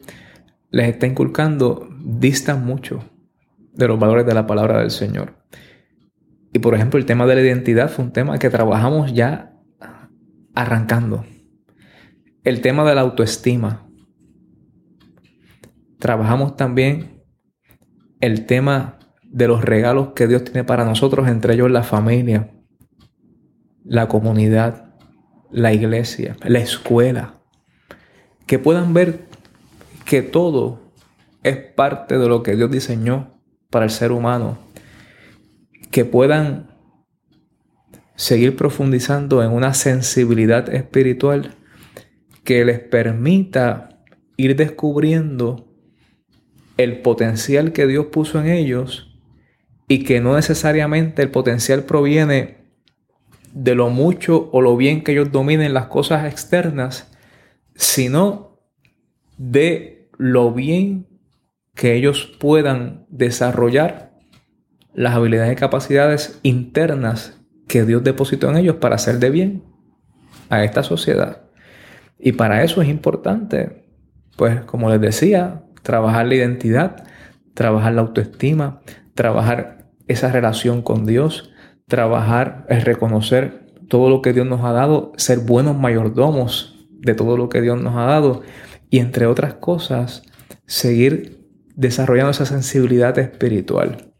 les 0.73 0.89
está 0.89 1.05
inculcando 1.05 1.87
distan 2.03 2.65
mucho 2.65 3.07
de 3.73 3.87
los 3.87 3.99
valores 3.99 4.25
de 4.25 4.33
la 4.33 4.47
palabra 4.47 4.79
del 4.79 4.89
Señor. 4.89 5.35
Y 6.51 6.59
por 6.59 6.73
ejemplo, 6.73 6.99
el 6.99 7.05
tema 7.05 7.27
de 7.27 7.35
la 7.35 7.41
identidad 7.41 7.89
fue 7.89 8.05
un 8.05 8.11
tema 8.11 8.39
que 8.39 8.49
trabajamos 8.49 9.13
ya 9.13 9.53
arrancando. 10.55 11.25
El 12.43 12.61
tema 12.61 12.83
de 12.85 12.95
la 12.95 13.01
autoestima. 13.01 13.87
Trabajamos 15.99 16.57
también 16.57 17.23
el 18.19 18.47
tema 18.47 18.97
de 19.23 19.47
los 19.47 19.63
regalos 19.63 20.09
que 20.15 20.27
Dios 20.27 20.43
tiene 20.43 20.63
para 20.63 20.85
nosotros, 20.85 21.27
entre 21.27 21.53
ellos 21.53 21.69
la 21.69 21.83
familia, 21.83 22.51
la 23.83 24.07
comunidad, 24.07 24.95
la 25.51 25.71
iglesia, 25.71 26.35
la 26.43 26.59
escuela 26.59 27.43
que 28.47 28.57
puedan 28.57 28.93
ver 28.93 29.32
que 30.05 30.21
todo 30.21 30.81
es 31.43 31.57
parte 31.57 32.17
de 32.17 32.27
lo 32.27 32.43
que 32.43 32.55
Dios 32.55 32.71
diseñó 32.71 33.39
para 33.69 33.85
el 33.85 33.91
ser 33.91 34.11
humano, 34.11 34.57
que 35.91 36.05
puedan 36.05 36.71
seguir 38.15 38.55
profundizando 38.55 39.43
en 39.43 39.51
una 39.51 39.73
sensibilidad 39.73 40.73
espiritual 40.73 41.55
que 42.43 42.63
les 42.65 42.79
permita 42.79 44.01
ir 44.37 44.55
descubriendo 44.55 45.67
el 46.77 47.01
potencial 47.01 47.71
que 47.73 47.87
Dios 47.87 48.07
puso 48.07 48.39
en 48.39 48.47
ellos 48.47 49.19
y 49.87 50.03
que 50.03 50.21
no 50.21 50.35
necesariamente 50.35 51.21
el 51.21 51.31
potencial 51.31 51.83
proviene 51.83 52.63
de 53.53 53.75
lo 53.75 53.89
mucho 53.89 54.49
o 54.51 54.61
lo 54.61 54.75
bien 54.75 55.03
que 55.03 55.11
ellos 55.11 55.31
dominen 55.31 55.73
las 55.73 55.87
cosas 55.87 56.25
externas, 56.31 57.11
sino 57.75 58.52
de 59.51 60.09
lo 60.17 60.53
bien 60.53 61.07
que 61.75 61.95
ellos 61.95 62.33
puedan 62.39 63.05
desarrollar 63.09 64.13
las 64.93 65.15
habilidades 65.15 65.53
y 65.53 65.55
capacidades 65.55 66.39
internas 66.43 67.41
que 67.67 67.83
Dios 67.83 68.03
depositó 68.03 68.49
en 68.49 68.57
ellos 68.57 68.77
para 68.77 68.95
hacer 68.95 69.19
de 69.19 69.29
bien 69.31 69.63
a 70.49 70.63
esta 70.63 70.83
sociedad. 70.83 71.41
Y 72.19 72.33
para 72.33 72.63
eso 72.63 72.81
es 72.81 72.87
importante, 72.87 73.85
pues 74.37 74.61
como 74.61 74.89
les 74.89 75.01
decía, 75.01 75.63
trabajar 75.81 76.27
la 76.27 76.35
identidad, 76.35 77.03
trabajar 77.53 77.93
la 77.93 78.01
autoestima, 78.01 78.81
trabajar 79.13 79.89
esa 80.07 80.31
relación 80.31 80.81
con 80.81 81.05
Dios, 81.05 81.51
trabajar 81.87 82.65
el 82.69 82.81
reconocer 82.81 83.65
todo 83.89 84.09
lo 84.09 84.21
que 84.21 84.31
Dios 84.31 84.47
nos 84.47 84.63
ha 84.63 84.71
dado, 84.71 85.11
ser 85.17 85.39
buenos 85.39 85.77
mayordomos 85.77 86.87
de 86.91 87.13
todo 87.13 87.35
lo 87.35 87.49
que 87.49 87.61
Dios 87.61 87.81
nos 87.81 87.95
ha 87.97 88.05
dado 88.05 88.43
y 88.93 88.99
entre 88.99 89.25
otras 89.25 89.55
cosas, 89.55 90.21
seguir 90.67 91.49
desarrollando 91.75 92.29
esa 92.29 92.45
sensibilidad 92.45 93.17
espiritual. 93.17 94.13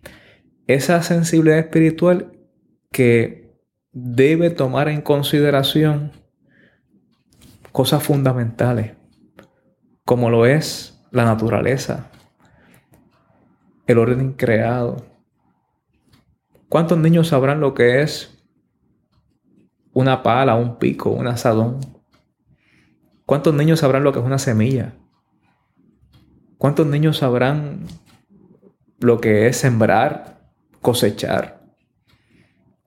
Esa 0.65 1.03
sensibilidad 1.03 1.59
espiritual 1.59 2.39
que 2.91 3.55
debe 3.91 4.49
tomar 4.49 4.89
en 4.89 5.01
consideración 5.01 6.11
cosas 7.71 8.01
fundamentales, 8.01 8.93
como 10.05 10.31
lo 10.31 10.47
es 10.47 10.99
la 11.11 11.25
naturaleza, 11.25 12.09
el 13.85 13.99
orden 13.99 14.33
creado. 14.33 15.05
¿Cuántos 16.67 16.97
niños 16.97 17.27
sabrán 17.27 17.59
lo 17.59 17.75
que 17.75 18.01
es 18.01 18.43
una 19.93 20.23
pala, 20.23 20.55
un 20.55 20.79
pico, 20.79 21.11
un 21.11 21.27
asadón? 21.27 21.92
¿Cuántos 23.25 23.53
niños 23.53 23.79
sabrán 23.79 24.03
lo 24.03 24.11
que 24.11 24.19
es 24.19 24.25
una 24.25 24.39
semilla? 24.39 24.93
¿Cuántos 26.57 26.87
niños 26.87 27.17
sabrán 27.17 27.85
lo 28.99 29.19
que 29.21 29.47
es 29.47 29.57
sembrar, 29.57 30.41
cosechar? 30.81 31.63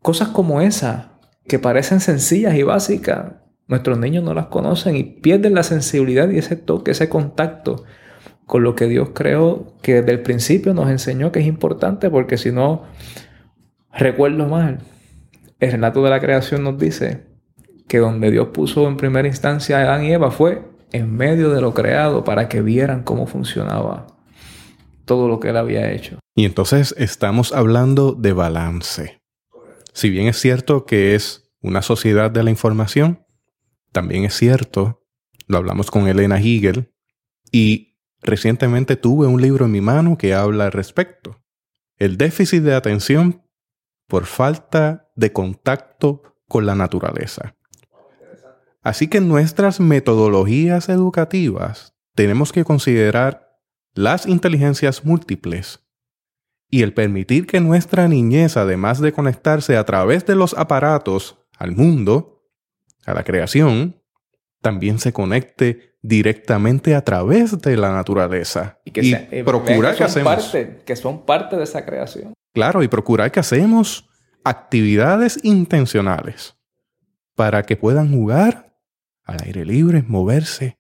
Cosas 0.03 0.29
como 0.29 0.61
esa, 0.61 1.19
que 1.49 1.59
parecen 1.59 2.01
sencillas 2.01 2.55
y 2.55 2.63
básicas, 2.63 3.33
nuestros 3.69 3.99
niños 3.99 4.23
no 4.25 4.35
las 4.35 4.47
conocen 4.47 4.97
y 4.97 5.03
pierden 5.05 5.55
la 5.55 5.63
sensibilidad 5.63 6.29
y 6.31 6.39
ese 6.39 6.57
toque, 6.57 6.93
ese 6.93 7.09
contacto 7.09 7.85
con 8.45 8.63
lo 8.63 8.77
que 8.77 8.87
Dios 8.87 9.11
creó, 9.13 9.75
que 9.83 9.95
desde 9.95 10.13
el 10.13 10.23
principio 10.23 10.73
nos 10.73 10.89
enseñó 10.89 11.33
que 11.33 11.41
es 11.41 11.47
importante, 11.47 12.11
porque 12.11 12.39
si 12.39 12.53
no, 12.53 12.85
recuerdo 13.93 14.47
mal, 14.47 14.79
el 15.59 15.73
relato 15.73 16.05
de 16.05 16.11
la 16.11 16.21
creación 16.21 16.63
nos 16.63 16.79
dice 16.79 17.26
que 17.89 17.99
donde 17.99 18.31
Dios 18.31 18.49
puso 18.49 18.89
en 18.89 18.97
primera 18.97 19.29
instancia 19.29 19.79
a 19.79 19.83
Adán 19.83 20.05
y 20.05 20.13
Eva 20.13 20.31
fue 20.31 20.63
en 20.93 21.17
medio 21.17 21.51
de 21.51 21.61
lo 21.61 21.75
creado 21.75 22.25
para 22.25 22.49
que 22.49 22.63
vieran 22.63 23.03
cómo 23.03 23.27
funcionaba 23.27 24.07
todo 25.05 25.29
lo 25.29 25.41
que 25.41 25.51
él 25.51 25.57
había 25.57 25.93
hecho. 25.93 26.19
Y 26.35 26.45
entonces 26.45 26.95
estamos 26.99 27.53
hablando 27.53 28.13
de 28.13 28.33
balance. 28.33 29.23
Si 29.93 30.11
bien 30.11 30.27
es 30.27 30.39
cierto 30.39 30.85
que 30.85 31.15
es 31.15 31.51
una 31.61 31.83
sociedad 31.83 32.31
de 32.31 32.43
la 32.43 32.51
información, 32.51 33.25
también 33.93 34.25
es 34.25 34.35
cierto, 34.35 35.07
lo 35.47 35.57
hablamos 35.57 35.91
con 35.91 36.07
Elena 36.09 36.39
Hegel, 36.39 36.93
y 37.51 37.99
recientemente 38.21 38.97
tuve 38.97 39.27
un 39.27 39.41
libro 39.41 39.65
en 39.65 39.73
mi 39.73 39.81
mano 39.81 40.19
que 40.19 40.35
habla 40.35 40.67
al 40.67 40.73
respecto. 40.73 41.43
El 41.97 42.19
déficit 42.19 42.63
de 42.63 42.75
atención 42.75 43.43
por 44.07 44.27
falta 44.27 45.11
de 45.15 45.33
contacto 45.33 46.23
con 46.47 46.67
la 46.67 46.75
naturaleza. 46.75 47.56
Así 48.87 49.09
que 49.09 49.19
en 49.19 49.27
nuestras 49.27 49.81
metodologías 49.81 50.89
educativas 50.89 51.97
tenemos 52.15 52.53
que 52.53 52.63
considerar 52.63 53.59
las 53.95 54.27
inteligencias 54.27 55.05
múltiples 55.05 55.81
y 56.71 56.83
el 56.83 56.95
permitir 56.95 57.49
que 57.49 57.59
nuestra 57.59 58.07
niñez, 58.07 58.57
además 58.57 59.01
de 59.01 59.11
conectarse 59.11 59.77
a 59.77 59.83
través 59.83 60.25
de 60.25 60.37
los 60.37 60.55
aparatos 60.57 61.37
al 61.59 61.73
mundo, 61.73 62.45
a 63.05 63.15
la 63.15 63.25
creación, 63.25 64.01
también 64.63 65.01
se 65.01 65.13
conecte 65.13 65.97
directamente 66.01 66.95
a 66.95 67.03
través 67.03 67.61
de 67.61 67.77
la 67.77 67.91
naturaleza. 67.91 68.79
Y, 68.85 68.93
que 68.93 69.43
procurar 69.45 69.97
que, 69.97 70.05
hacemos. 70.05 70.57
que 70.85 70.95
son 70.95 71.27
parte 71.27 71.57
de 71.57 71.65
esa 71.65 71.85
creación. 71.85 72.35
Claro, 72.55 72.85
y 72.85 72.89
procurar 72.89 73.33
que 73.33 73.41
hacemos 73.41 74.09
actividades 74.45 75.41
intencionales 75.43 76.55
para 77.35 77.65
que 77.65 77.77
puedan 77.77 78.13
jugar 78.13 78.66
al 79.27 79.39
aire 79.45 79.65
libre, 79.65 80.05
moverse. 80.07 80.79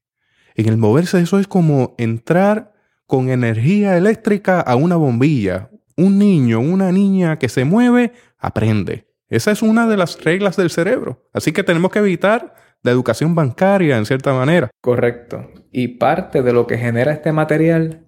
En 0.55 0.69
el 0.69 0.79
moverse 0.79 1.21
eso 1.21 1.39
es 1.39 1.47
como 1.47 1.95
entrar 1.99 2.73
con 3.07 3.29
energía 3.29 3.97
eléctrica 3.97 4.61
a 4.61 4.77
una 4.77 4.97
bombilla. 4.97 5.71
Un 5.97 6.19
niño, 6.19 6.61
una 6.61 6.93
niña 6.93 7.39
que 7.39 7.49
se 7.49 7.65
mueve, 7.65 8.13
aprende. 8.39 9.07
Esa 9.29 9.51
es 9.51 9.63
una 9.63 9.87
de 9.87 9.97
las 9.97 10.23
reglas 10.23 10.57
del 10.57 10.71
cerebro. 10.71 11.29
Así 11.33 11.53
que 11.53 11.65
tenemos 11.65 11.91
que 11.91 11.99
evitar 11.99 12.55
la 12.83 12.93
educación 12.93 13.35
bancaria 13.35 13.99
en 13.99 14.07
cierta 14.07 14.33
manera. 14.33 14.71
Correcto. 14.81 15.51
Y 15.73 15.89
parte 15.89 16.43
de 16.43 16.53
lo 16.53 16.67
que 16.67 16.79
genera 16.79 17.13
este 17.13 17.33
material 17.33 18.07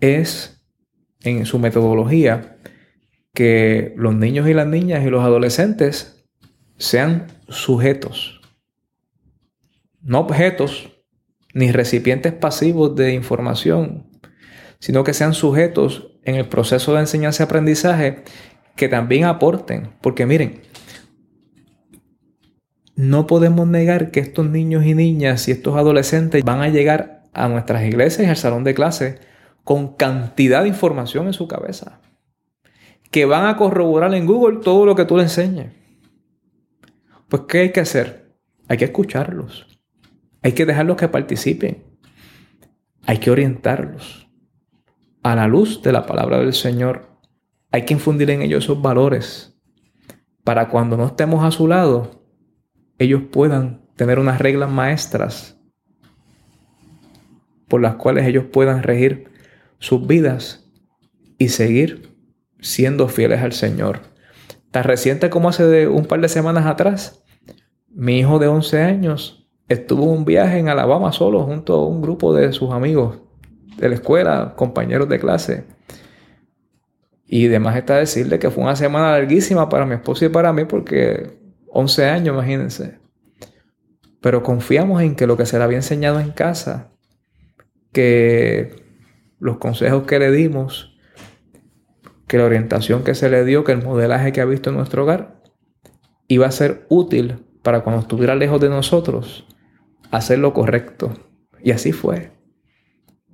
es, 0.00 0.64
en 1.22 1.44
su 1.46 1.58
metodología, 1.58 2.58
que 3.34 3.94
los 3.96 4.14
niños 4.14 4.48
y 4.48 4.54
las 4.54 4.66
niñas 4.66 5.04
y 5.04 5.10
los 5.10 5.24
adolescentes 5.24 6.24
sean 6.76 7.26
sujetos 7.48 8.37
no 10.08 10.20
objetos 10.20 10.90
ni 11.52 11.70
recipientes 11.70 12.32
pasivos 12.32 12.96
de 12.96 13.12
información, 13.12 14.06
sino 14.80 15.04
que 15.04 15.12
sean 15.12 15.34
sujetos 15.34 16.14
en 16.24 16.36
el 16.36 16.48
proceso 16.48 16.94
de 16.94 17.00
enseñanza 17.00 17.42
y 17.42 17.44
aprendizaje 17.44 18.24
que 18.74 18.88
también 18.88 19.24
aporten. 19.24 19.90
Porque 20.00 20.24
miren, 20.24 20.62
no 22.96 23.26
podemos 23.26 23.68
negar 23.68 24.10
que 24.10 24.20
estos 24.20 24.48
niños 24.48 24.86
y 24.86 24.94
niñas 24.94 25.46
y 25.46 25.52
estos 25.52 25.76
adolescentes 25.76 26.42
van 26.42 26.62
a 26.62 26.70
llegar 26.70 27.24
a 27.34 27.48
nuestras 27.48 27.84
iglesias 27.84 28.26
y 28.26 28.30
al 28.30 28.36
salón 28.36 28.64
de 28.64 28.72
clase 28.72 29.18
con 29.62 29.94
cantidad 29.94 30.62
de 30.62 30.68
información 30.68 31.26
en 31.26 31.34
su 31.34 31.46
cabeza. 31.46 32.00
Que 33.10 33.26
van 33.26 33.44
a 33.44 33.58
corroborar 33.58 34.14
en 34.14 34.24
Google 34.24 34.60
todo 34.62 34.86
lo 34.86 34.94
que 34.94 35.04
tú 35.04 35.18
le 35.18 35.24
enseñes. 35.24 35.74
Pues, 37.28 37.42
¿qué 37.46 37.58
hay 37.58 37.72
que 37.72 37.80
hacer? 37.80 38.32
Hay 38.68 38.78
que 38.78 38.86
escucharlos. 38.86 39.77
Hay 40.42 40.52
que 40.52 40.66
dejarlos 40.66 40.96
que 40.96 41.08
participen. 41.08 41.84
Hay 43.06 43.18
que 43.18 43.30
orientarlos 43.30 44.28
a 45.22 45.34
la 45.34 45.48
luz 45.48 45.82
de 45.82 45.92
la 45.92 46.06
palabra 46.06 46.38
del 46.38 46.52
Señor. 46.52 47.08
Hay 47.70 47.84
que 47.84 47.94
infundir 47.94 48.30
en 48.30 48.42
ellos 48.42 48.64
esos 48.64 48.80
valores 48.80 49.58
para 50.48 50.70
cuando 50.70 50.96
no 50.96 51.04
estemos 51.04 51.44
a 51.44 51.50
su 51.50 51.68
lado, 51.68 52.22
ellos 52.98 53.20
puedan 53.30 53.82
tener 53.96 54.18
unas 54.18 54.38
reglas 54.38 54.70
maestras 54.70 55.60
por 57.68 57.82
las 57.82 57.96
cuales 57.96 58.26
ellos 58.26 58.46
puedan 58.50 58.82
regir 58.82 59.30
sus 59.78 60.06
vidas 60.06 60.72
y 61.36 61.48
seguir 61.48 62.16
siendo 62.60 63.08
fieles 63.08 63.42
al 63.42 63.52
Señor. 63.52 64.00
Tan 64.70 64.84
reciente 64.84 65.28
como 65.28 65.50
hace 65.50 65.66
de 65.66 65.86
un 65.86 66.06
par 66.06 66.22
de 66.22 66.30
semanas 66.30 66.64
atrás, 66.64 67.22
mi 67.90 68.18
hijo 68.18 68.38
de 68.38 68.46
11 68.46 68.80
años 68.80 69.37
estuvo 69.68 70.04
un 70.04 70.24
viaje 70.24 70.58
en 70.58 70.68
Alabama 70.68 71.12
solo 71.12 71.42
junto 71.42 71.74
a 71.74 71.86
un 71.86 72.00
grupo 72.00 72.34
de 72.34 72.52
sus 72.52 72.72
amigos 72.72 73.18
de 73.76 73.88
la 73.88 73.94
escuela, 73.94 74.54
compañeros 74.56 75.08
de 75.08 75.18
clase. 75.18 75.64
Y 77.26 77.46
además 77.46 77.76
está 77.76 77.96
decirle 77.96 78.38
que 78.38 78.50
fue 78.50 78.64
una 78.64 78.76
semana 78.76 79.12
larguísima 79.12 79.68
para 79.68 79.86
mi 79.86 79.94
esposo 79.94 80.24
y 80.24 80.30
para 80.30 80.52
mí 80.52 80.64
porque 80.64 81.38
11 81.68 82.06
años, 82.06 82.34
imagínense. 82.34 82.98
Pero 84.20 84.42
confiamos 84.42 85.02
en 85.02 85.14
que 85.14 85.26
lo 85.26 85.36
que 85.36 85.46
se 85.46 85.58
le 85.58 85.64
había 85.64 85.76
enseñado 85.76 86.18
en 86.18 86.30
casa, 86.30 86.90
que 87.92 88.82
los 89.38 89.58
consejos 89.58 90.04
que 90.04 90.18
le 90.18 90.32
dimos, 90.32 90.96
que 92.26 92.38
la 92.38 92.44
orientación 92.44 93.04
que 93.04 93.14
se 93.14 93.30
le 93.30 93.44
dio, 93.44 93.62
que 93.62 93.72
el 93.72 93.82
modelaje 93.82 94.32
que 94.32 94.40
ha 94.40 94.44
visto 94.44 94.70
en 94.70 94.76
nuestro 94.76 95.04
hogar, 95.04 95.40
iba 96.26 96.46
a 96.46 96.52
ser 96.52 96.86
útil 96.88 97.44
para 97.62 97.82
cuando 97.82 98.02
estuviera 98.02 98.34
lejos 98.34 98.60
de 98.60 98.70
nosotros, 98.70 99.46
hacer 100.10 100.38
lo 100.38 100.52
correcto. 100.52 101.12
Y 101.62 101.72
así 101.72 101.92
fue. 101.92 102.30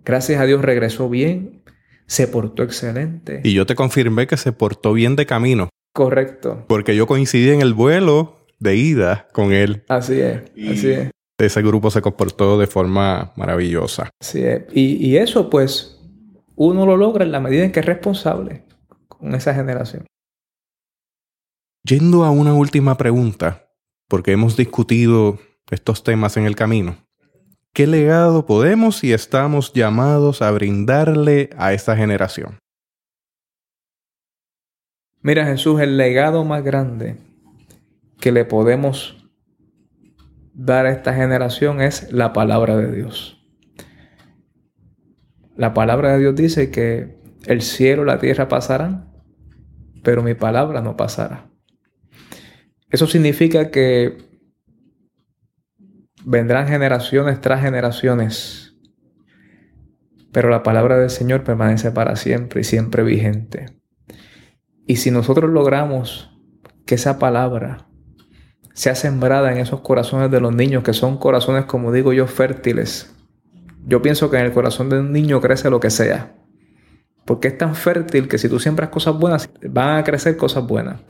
Gracias 0.05 0.41
a 0.41 0.45
Dios 0.45 0.63
regresó 0.63 1.09
bien, 1.09 1.63
se 2.07 2.29
portó 2.29 2.63
excelente. 2.63 3.41
Y 3.45 3.55
yo 3.55 3.67
te 3.67 3.75
confirmé 3.75 4.27
que 4.27 4.37
se 4.37 4.53
portó 4.53 4.93
bien 4.93 5.17
de 5.17 5.27
camino. 5.27 5.69
Correcto. 5.95 6.65
Porque 6.69 6.97
yo 6.97 7.07
coincidí 7.07 7.51
en 7.51 7.63
el 7.63 7.75
vuelo 7.75 8.47
de 8.59 8.77
ida 8.77 9.29
con 9.33 9.53
él. 9.53 9.85
Así 9.89 10.21
es, 10.21 10.43
así 10.71 10.91
es. 10.91 11.11
Ese 11.39 11.63
grupo 11.63 11.91
se 11.91 12.03
comportó 12.03 12.59
de 12.59 12.67
forma 12.67 13.33
maravillosa. 13.37 14.11
Así 14.21 14.43
es. 14.43 14.65
Y, 14.73 15.05
y 15.05 15.17
eso, 15.17 15.51
pues, 15.51 16.01
uno 16.57 16.87
lo 16.87 16.97
logra 16.97 17.25
en 17.25 17.33
la 17.33 17.41
medida 17.41 17.65
en 17.65 17.73
que 17.73 17.81
es 17.81 17.87
responsable 17.87 18.65
con 19.09 19.35
esa 19.35 19.55
generación. 19.55 20.07
Yendo 21.85 22.25
a 22.25 22.31
una 22.31 22.55
última 22.55 22.97
pregunta, 22.97 23.69
porque 24.09 24.33
hemos 24.33 24.57
discutido 24.57 25.39
estos 25.71 26.05
temas 26.05 26.37
en 26.37 26.45
el 26.45 26.57
camino. 26.57 26.97
¿Qué 27.73 27.87
legado 27.87 28.47
podemos 28.47 29.03
y 29.03 29.13
estamos 29.13 29.73
llamados 29.73 30.43
a 30.43 30.51
brindarle 30.53 31.51
a 31.57 31.73
esta 31.73 31.97
generación? 31.97 32.59
Mira 35.23 35.47
Jesús, 35.47 35.81
el 35.81 35.97
legado 35.97 36.45
más 36.45 36.63
grande 36.63 37.17
que 38.21 38.31
le 38.31 38.45
podemos 38.45 39.27
dar 40.53 40.87
a 40.87 40.93
esta 40.93 41.15
generación 41.15 41.81
es 41.81 42.13
la 42.13 42.33
palabra 42.33 42.77
de 42.77 42.93
Dios. 42.95 43.43
La 45.57 45.75
palabra 45.75 46.13
de 46.13 46.19
Dios 46.21 46.37
dice 46.37 46.71
que 46.71 47.17
el 47.47 47.63
cielo 47.63 48.03
y 48.03 48.07
la 48.07 48.19
tierra 48.19 48.49
pasarán, 48.49 49.13
pero 50.03 50.23
mi 50.23 50.35
palabra 50.35 50.81
no 50.81 50.97
pasará. 50.97 51.51
Eso 52.91 53.07
significa 53.07 53.71
que 53.71 54.34
Vendrán 56.25 56.67
generaciones 56.67 57.41
tras 57.41 57.61
generaciones, 57.61 58.75
pero 60.33 60.49
la 60.49 60.63
palabra 60.63 60.99
del 60.99 61.11
Señor 61.11 61.45
permanece 61.45 61.91
para 61.91 62.17
siempre 62.17 62.63
y 62.63 62.65
siempre 62.65 63.03
vigente. 63.03 63.67
Y 64.87 64.97
si 64.97 65.11
nosotros 65.11 65.51
logramos 65.51 66.31
que 66.87 66.95
esa 66.95 67.19
palabra 67.19 67.89
sea 68.73 68.95
sembrada 68.95 69.53
en 69.53 69.59
esos 69.59 69.81
corazones 69.81 70.31
de 70.31 70.41
los 70.41 70.55
niños, 70.55 70.83
que 70.83 70.95
son 70.95 71.19
corazones, 71.19 71.67
como 71.67 71.93
digo 71.93 72.13
yo, 72.13 72.27
fértiles, 72.27 73.15
yo 73.87 74.01
pienso 74.01 74.31
que 74.31 74.39
en 74.39 74.47
el 74.47 74.53
corazón 74.53 74.89
de 74.89 75.01
un 75.01 75.13
niño 75.13 75.41
crece 75.41 75.69
lo 75.69 75.79
que 75.79 75.91
sea. 75.91 76.35
Porque 77.25 77.49
es 77.49 77.59
tan 77.59 77.75
fértil 77.75 78.29
que 78.29 78.39
si 78.39 78.49
tú 78.49 78.59
siembras 78.59 78.89
cosas 78.89 79.19
buenas, 79.19 79.49
van 79.69 79.99
a 79.99 80.05
crecer 80.05 80.37
cosas 80.37 80.67
buenas. 80.67 81.01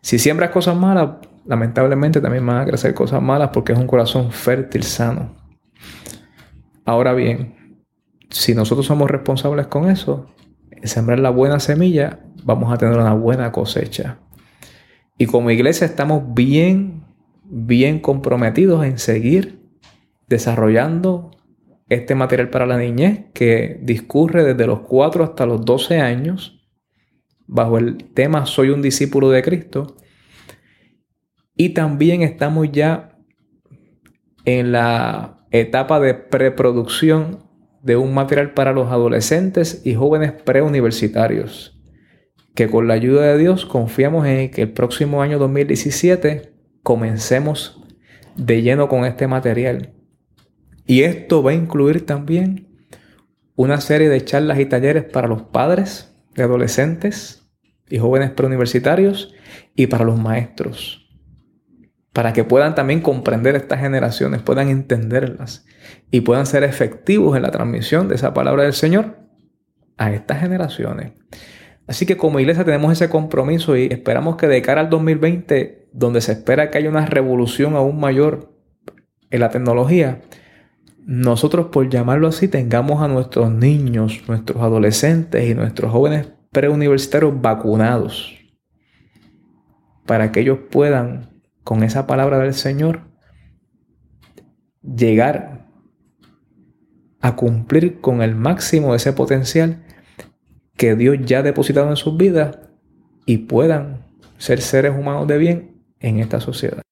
Si 0.00 0.18
siembras 0.18 0.50
cosas 0.50 0.76
malas, 0.76 1.10
lamentablemente 1.46 2.20
también 2.20 2.46
van 2.46 2.58
a 2.58 2.66
crecer 2.66 2.94
cosas 2.94 3.22
malas 3.22 3.50
porque 3.52 3.72
es 3.72 3.78
un 3.78 3.86
corazón 3.86 4.30
fértil, 4.30 4.82
sano. 4.82 5.34
Ahora 6.84 7.14
bien, 7.14 7.78
si 8.30 8.54
nosotros 8.54 8.86
somos 8.86 9.10
responsables 9.10 9.66
con 9.66 9.88
eso, 9.88 10.26
en 10.70 10.88
sembrar 10.88 11.18
la 11.18 11.30
buena 11.30 11.60
semilla, 11.60 12.20
vamos 12.44 12.72
a 12.72 12.78
tener 12.78 12.98
una 12.98 13.14
buena 13.14 13.52
cosecha. 13.52 14.18
Y 15.16 15.26
como 15.26 15.50
iglesia 15.50 15.86
estamos 15.86 16.34
bien, 16.34 17.04
bien 17.44 18.00
comprometidos 18.00 18.84
en 18.84 18.98
seguir 18.98 19.60
desarrollando 20.28 21.30
este 21.88 22.14
material 22.14 22.50
para 22.50 22.66
la 22.66 22.78
niñez 22.78 23.26
que 23.34 23.78
discurre 23.82 24.42
desde 24.42 24.66
los 24.66 24.80
4 24.80 25.24
hasta 25.24 25.46
los 25.46 25.64
12 25.64 26.00
años 26.00 26.60
bajo 27.46 27.78
el 27.78 27.98
tema 28.14 28.46
Soy 28.46 28.70
un 28.70 28.80
discípulo 28.80 29.30
de 29.30 29.42
Cristo 29.42 29.96
y 31.56 31.70
también 31.70 32.22
estamos 32.22 32.70
ya 32.72 33.16
en 34.44 34.72
la 34.72 35.46
etapa 35.50 36.00
de 36.00 36.14
preproducción 36.14 37.44
de 37.82 37.96
un 37.96 38.14
material 38.14 38.54
para 38.54 38.72
los 38.72 38.90
adolescentes 38.90 39.82
y 39.84 39.94
jóvenes 39.94 40.32
preuniversitarios, 40.32 41.78
que 42.54 42.68
con 42.68 42.88
la 42.88 42.94
ayuda 42.94 43.22
de 43.22 43.38
Dios 43.38 43.66
confiamos 43.66 44.26
en 44.26 44.50
que 44.50 44.62
el 44.62 44.72
próximo 44.72 45.22
año 45.22 45.38
2017 45.38 46.52
comencemos 46.82 47.80
de 48.36 48.62
lleno 48.62 48.88
con 48.88 49.04
este 49.04 49.28
material. 49.28 49.92
Y 50.86 51.02
esto 51.02 51.42
va 51.42 51.52
a 51.52 51.54
incluir 51.54 52.04
también 52.04 52.88
una 53.54 53.80
serie 53.80 54.08
de 54.08 54.24
charlas 54.24 54.58
y 54.58 54.66
talleres 54.66 55.04
para 55.04 55.28
los 55.28 55.42
padres 55.42 56.14
de 56.34 56.42
adolescentes 56.42 57.48
y 57.88 57.98
jóvenes 57.98 58.32
preuniversitarios 58.32 59.34
y 59.76 59.86
para 59.86 60.04
los 60.04 60.18
maestros 60.18 61.03
para 62.14 62.32
que 62.32 62.44
puedan 62.44 62.76
también 62.76 63.00
comprender 63.00 63.56
estas 63.56 63.80
generaciones, 63.80 64.40
puedan 64.40 64.68
entenderlas 64.68 65.66
y 66.12 66.20
puedan 66.20 66.46
ser 66.46 66.62
efectivos 66.62 67.36
en 67.36 67.42
la 67.42 67.50
transmisión 67.50 68.08
de 68.08 68.14
esa 68.14 68.32
palabra 68.32 68.62
del 68.62 68.72
Señor 68.72 69.18
a 69.98 70.12
estas 70.12 70.40
generaciones. 70.40 71.12
Así 71.88 72.06
que 72.06 72.16
como 72.16 72.38
iglesia 72.38 72.64
tenemos 72.64 72.92
ese 72.92 73.10
compromiso 73.10 73.76
y 73.76 73.88
esperamos 73.90 74.36
que 74.36 74.46
de 74.46 74.62
cara 74.62 74.80
al 74.80 74.90
2020, 74.90 75.88
donde 75.92 76.20
se 76.20 76.32
espera 76.32 76.70
que 76.70 76.78
haya 76.78 76.88
una 76.88 77.04
revolución 77.04 77.74
aún 77.74 77.98
mayor 77.98 78.54
en 79.30 79.40
la 79.40 79.50
tecnología, 79.50 80.20
nosotros 81.04 81.66
por 81.66 81.90
llamarlo 81.90 82.28
así 82.28 82.46
tengamos 82.46 83.02
a 83.02 83.08
nuestros 83.08 83.50
niños, 83.50 84.22
nuestros 84.28 84.62
adolescentes 84.62 85.50
y 85.50 85.54
nuestros 85.54 85.90
jóvenes 85.90 86.28
preuniversitarios 86.52 87.42
vacunados 87.42 88.38
para 90.06 90.30
que 90.30 90.40
ellos 90.40 90.58
puedan 90.70 91.33
con 91.64 91.82
esa 91.82 92.06
palabra 92.06 92.38
del 92.38 92.54
Señor, 92.54 93.00
llegar 94.82 95.66
a 97.20 97.36
cumplir 97.36 98.00
con 98.00 98.20
el 98.20 98.34
máximo 98.34 98.90
de 98.90 98.98
ese 98.98 99.14
potencial 99.14 99.82
que 100.76 100.94
Dios 100.94 101.16
ya 101.24 101.38
ha 101.38 101.42
depositado 101.42 101.88
en 101.88 101.96
sus 101.96 102.16
vidas 102.16 102.58
y 103.24 103.38
puedan 103.38 104.04
ser 104.36 104.60
seres 104.60 104.92
humanos 104.92 105.26
de 105.26 105.38
bien 105.38 105.82
en 106.00 106.20
esta 106.20 106.40
sociedad. 106.40 106.82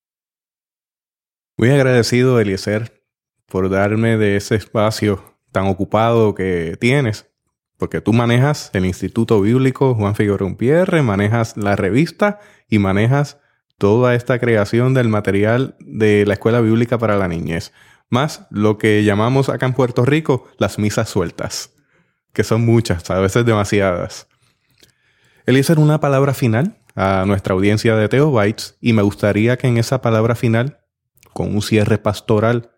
Muy 1.59 1.71
agradecido, 1.71 2.41
Eliezer, 2.41 3.05
por 3.47 3.69
darme 3.69 4.17
de 4.17 4.37
ese 4.37 4.55
espacio 4.55 5.23
tan 5.53 5.67
ocupado 5.67 6.35
que 6.35 6.79
tienes, 6.81 7.31
porque 7.77 8.01
tú 8.01 8.15
manejas 8.15 8.71
el 8.73 8.87
Instituto 8.87 9.41
Bíblico 9.43 9.95
Juan 9.95 10.15
Figueroa 10.15 10.57
Pierre, 10.57 11.03
manejas 11.03 11.59
la 11.59 11.77
revista 11.77 12.41
y 12.69 12.79
manejas 12.79 13.42
toda 13.83 14.15
esta 14.15 14.39
creación 14.39 14.95
del 14.95 15.09
material 15.09 15.75
de 15.81 16.25
la 16.25 16.35
escuela 16.35 16.61
bíblica 16.61 16.99
para 16.99 17.17
la 17.17 17.27
niñez, 17.27 17.73
más 18.11 18.47
lo 18.49 18.79
que 18.79 19.03
llamamos 19.03 19.49
acá 19.49 19.67
en 19.67 19.73
Puerto 19.73 20.05
Rico 20.05 20.47
las 20.57 20.79
misas 20.79 21.09
sueltas, 21.09 21.75
que 22.33 22.45
son 22.45 22.65
muchas, 22.65 23.11
a 23.11 23.19
veces 23.19 23.45
demasiadas. 23.45 24.29
Eliezer, 25.47 25.81
una 25.81 25.99
palabra 25.99 26.33
final 26.33 26.79
a 26.95 27.25
nuestra 27.27 27.55
audiencia 27.55 27.97
de 27.97 28.09
Teobytes 28.09 28.77
y 28.81 28.93
me 28.93 29.03
gustaría 29.03 29.59
que 29.59 29.67
en 29.67 29.79
esa 29.79 30.01
palabra 30.01 30.37
final, 30.37 30.79
con 31.33 31.53
un 31.53 31.61
cierre 31.61 31.99
pastoral, 31.99 32.71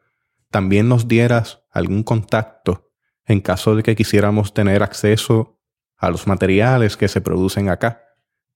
también 0.50 0.88
nos 0.88 1.06
dieras 1.06 1.64
algún 1.70 2.02
contacto 2.02 2.90
en 3.26 3.42
caso 3.42 3.76
de 3.76 3.82
que 3.82 3.94
quisiéramos 3.94 4.54
tener 4.54 4.82
acceso 4.82 5.60
a 5.98 6.08
los 6.08 6.26
materiales 6.26 6.96
que 6.96 7.08
se 7.08 7.20
producen 7.20 7.68
acá 7.68 8.03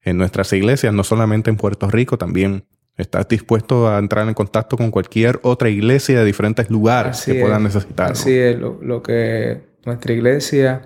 en 0.09 0.19
nuestras 0.19 0.53
iglesias, 0.53 0.93
no 0.93 1.05
solamente 1.05 1.51
en 1.51 1.57
Puerto 1.57 1.91
Rico, 1.91 2.19
también 2.19 2.65
estás 2.97 3.29
dispuesto 3.29 3.89
a 3.89 3.99
entrar 3.99 4.27
en 4.27 4.35
contacto 4.35 4.77
con 4.77 4.91
cualquier 4.91 5.39
otra 5.43 5.69
iglesia 5.69 6.19
de 6.19 6.25
diferentes 6.25 6.69
lugares 6.69 7.23
que 7.25 7.35
puedan 7.35 7.63
necesitar. 7.63 8.13
Así 8.13 8.37
es, 8.37 8.59
lo, 8.59 9.03
que 9.03 9.61
nuestra 9.87 10.13
iglesia 10.13 10.83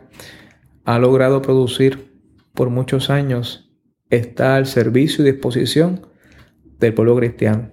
ha 0.84 0.98
logrado 0.98 1.40
producir 1.40 2.12
por 2.52 2.68
muchos 2.68 3.08
años 3.08 3.70
está 4.10 4.56
al 4.56 4.66
servicio 4.66 5.24
y 5.24 5.30
disposición 5.32 6.06
del 6.78 6.92
pueblo 6.92 7.16
cristiano. 7.16 7.70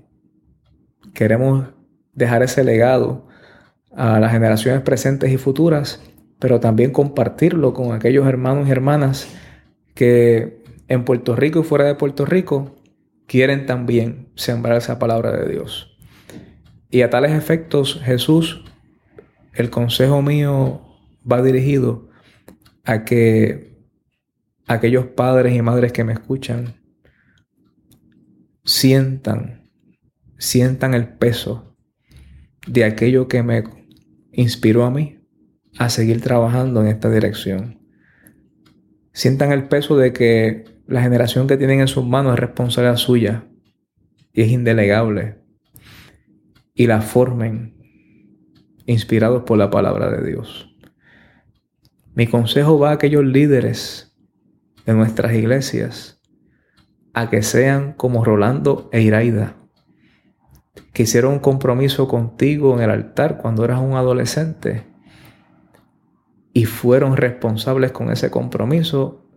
Queremos 1.14 1.66
dejar 2.14 2.44
ese 2.44 2.64
legado 2.64 3.28
a 3.94 4.22
las 4.22 4.32
generaciones 4.32 4.82
presentes 4.82 5.32
y 5.32 5.38
futuras, 5.38 6.02
pero 6.40 6.62
también 6.62 6.92
compartirlo 6.92 7.74
con 7.74 7.92
aquellos 7.92 8.26
hermanos 8.26 8.70
y 8.70 8.72
hermanas 8.72 9.28
que 9.96 10.59
en 10.90 11.06
Puerto 11.06 11.36
Rico 11.36 11.60
y 11.60 11.64
fuera 11.64 11.86
de 11.86 11.96
Puerto 11.96 12.26
Rico 12.26 12.76
quieren 13.28 13.66
también 13.66 14.30
sembrar 14.36 14.78
esa 14.78 15.00
palabra 15.00 15.32
de 15.32 15.50
Dios. 15.50 15.98
Y 16.90 17.04
a 17.04 17.12
tales 17.12 17.32
efectos, 17.32 18.02
Jesús, 18.04 18.66
el 19.54 19.70
consejo 19.70 20.22
mío 20.24 20.82
va 21.32 21.42
dirigido 21.44 22.10
a 22.84 23.06
que 23.06 23.78
aquellos 24.68 25.06
padres 25.06 25.56
y 25.56 25.62
madres 25.62 25.94
que 25.94 26.04
me 26.04 26.14
escuchan 26.14 26.76
sientan, 28.66 29.70
sientan 30.40 30.96
el 30.96 31.08
peso 31.08 31.78
de 32.68 32.84
aquello 32.84 33.28
que 33.28 33.44
me 33.44 33.64
inspiró 34.32 34.86
a 34.86 34.92
mí 34.92 35.20
a 35.78 35.90
seguir 35.90 36.22
trabajando 36.22 36.82
en 36.82 36.88
esta 36.88 37.12
dirección. 37.12 37.80
Sientan 39.14 39.52
el 39.52 39.68
peso 39.68 39.98
de 39.98 40.14
que 40.14 40.79
la 40.90 41.04
generación 41.04 41.48
que 41.48 41.56
tienen 41.56 41.82
en 41.82 41.88
sus 41.88 42.06
manos 42.06 42.34
es 42.34 42.40
responsabilidad 42.40 42.98
suya 42.98 43.44
y 44.34 44.42
es 44.42 44.50
indelegable. 44.50 45.38
Y 46.74 46.88
la 46.88 47.02
formen 47.02 47.78
inspirados 48.88 49.44
por 49.44 49.58
la 49.60 49.70
palabra 49.70 50.10
de 50.10 50.26
Dios. 50.26 50.76
Mi 52.16 52.26
consejo 52.26 52.80
va 52.80 52.90
a 52.90 52.94
aquellos 52.94 53.24
líderes 53.24 54.18
de 54.86 54.94
nuestras 54.96 55.34
iglesias 55.34 56.20
a 57.14 57.30
que 57.30 57.44
sean 57.44 57.94
como 57.94 58.26
Rolando 58.26 58.90
e 58.92 59.02
Iraida, 59.02 59.58
que 60.92 61.04
hicieron 61.04 61.34
un 61.34 61.40
compromiso 61.40 62.08
contigo 62.08 62.76
en 62.76 62.82
el 62.82 62.90
altar 62.90 63.38
cuando 63.38 63.64
eras 63.64 63.80
un 63.80 63.94
adolescente 63.94 64.88
y 66.52 66.66
fueron 66.66 67.16
responsables 67.16 67.92
con 67.92 68.12
ese 68.12 68.32
compromiso 68.32 69.29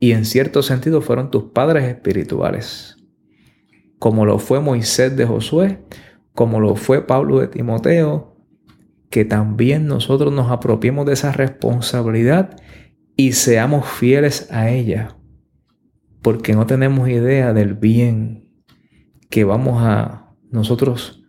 y 0.00 0.12
en 0.12 0.24
cierto 0.24 0.62
sentido 0.62 1.02
fueron 1.02 1.30
tus 1.30 1.44
padres 1.52 1.84
espirituales, 1.84 2.96
como 3.98 4.24
lo 4.24 4.38
fue 4.38 4.58
Moisés 4.60 5.14
de 5.16 5.26
Josué, 5.26 5.84
como 6.32 6.58
lo 6.58 6.74
fue 6.74 7.06
Pablo 7.06 7.38
de 7.38 7.48
Timoteo, 7.48 8.34
que 9.10 9.26
también 9.26 9.86
nosotros 9.86 10.32
nos 10.32 10.50
apropiemos 10.50 11.04
de 11.04 11.12
esa 11.12 11.32
responsabilidad 11.32 12.56
y 13.14 13.32
seamos 13.32 13.86
fieles 13.86 14.50
a 14.50 14.70
ella, 14.70 15.18
porque 16.22 16.54
no 16.54 16.66
tenemos 16.66 17.08
idea 17.08 17.52
del 17.52 17.74
bien 17.74 18.64
que 19.28 19.44
vamos 19.44 19.82
a 19.82 20.34
nosotros 20.50 21.22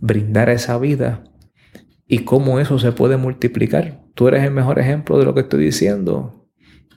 brindar 0.00 0.48
a 0.48 0.52
esa 0.52 0.78
vida 0.78 1.24
y 2.06 2.20
cómo 2.20 2.60
eso 2.60 2.78
se 2.78 2.92
puede 2.92 3.16
multiplicar. 3.16 4.00
Tú 4.14 4.28
eres 4.28 4.44
el 4.44 4.52
mejor 4.52 4.78
ejemplo 4.78 5.18
de 5.18 5.24
lo 5.24 5.34
que 5.34 5.40
estoy 5.40 5.64
diciendo. 5.64 6.41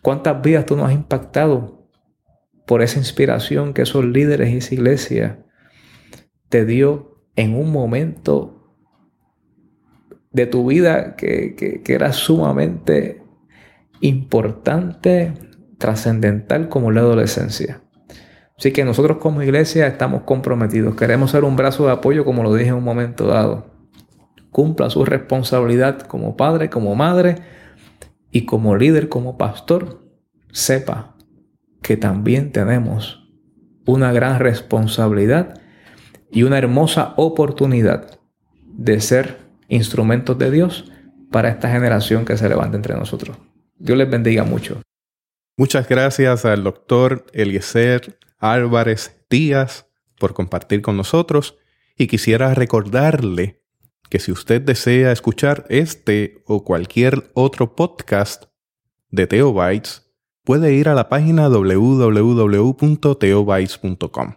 ¿Cuántas 0.05 0.39
vidas 0.39 0.67
tú 0.67 0.75
nos 0.75 0.85
has 0.85 0.93
impactado 0.93 1.89
por 2.67 2.83
esa 2.83 2.99
inspiración 2.99 3.73
que 3.73 3.81
esos 3.81 4.05
líderes 4.05 4.51
y 4.51 4.57
esa 4.57 4.75
iglesia 4.75 5.39
te 6.47 6.63
dio 6.63 7.23
en 7.35 7.55
un 7.55 7.71
momento 7.71 8.71
de 10.31 10.45
tu 10.45 10.67
vida 10.67 11.15
que, 11.15 11.81
era 11.87 12.13
sumamente 12.13 13.23
importante, 13.99 15.33
trascendental 15.79 16.69
como 16.69 16.91
la 16.91 17.01
adolescencia? 17.01 17.81
Así 18.59 18.71
que 18.71 18.85
nosotros 18.85 19.17
como 19.17 19.41
iglesia 19.41 19.87
estamos 19.87 20.21
comprometidos. 20.21 20.93
Queremos 20.93 21.31
ser 21.31 21.43
un 21.43 21.55
brazo 21.55 21.87
de 21.87 21.93
apoyo, 21.93 22.25
como 22.25 22.43
lo 22.43 22.53
dije 22.53 22.69
en 22.69 22.75
un 22.75 22.83
momento 22.83 23.25
dado. 23.25 23.73
Cumpla 24.51 24.91
su 24.91 25.03
responsabilidad 25.03 26.01
como 26.01 26.37
padre, 26.37 26.69
como 26.69 26.93
madre 26.93 27.37
y 28.35 28.45
como 28.45 28.75
líder, 28.75 29.07
como 29.07 29.37
pastor, 29.37 30.01
sepa 30.51 31.15
que 31.81 31.95
también 31.95 32.51
tenemos 32.51 33.29
una 33.85 34.11
gran 34.11 34.41
responsabilidad 34.41 35.61
y 36.33 36.43
una 36.43 36.57
hermosa 36.57 37.13
oportunidad 37.15 38.19
de 38.73 38.99
ser 38.99 39.37
instrumentos 39.69 40.37
de 40.37 40.51
Dios 40.51 40.91
para 41.31 41.47
esta 41.47 41.71
generación 41.71 42.25
que 42.25 42.35
se 42.35 42.49
levanta 42.49 42.75
entre 42.75 42.95
nosotros. 42.95 43.37
Dios 43.77 43.97
les 43.97 44.09
bendiga 44.09 44.43
mucho. 44.43 44.81
Muchas 45.55 45.87
gracias 45.87 46.43
al 46.43 46.65
doctor 46.65 47.25
Eliezer 47.31 48.19
Álvarez 48.37 49.15
Díaz 49.29 49.87
por 50.19 50.33
compartir 50.33 50.81
con 50.81 50.97
nosotros 50.97 51.55
y 51.95 52.07
quisiera 52.07 52.53
recordarle 52.53 53.63
que 54.09 54.19
si 54.19 54.31
usted 54.31 54.61
desea 54.61 55.11
escuchar 55.11 55.65
este 55.69 56.41
o 56.45 56.63
cualquier 56.63 57.31
otro 57.33 57.75
podcast 57.75 58.45
de 59.09 59.27
Teobytes, 59.27 60.09
puede 60.43 60.73
ir 60.73 60.89
a 60.89 60.95
la 60.95 61.09
página 61.09 61.49
www.teobytes.com. 61.49 64.35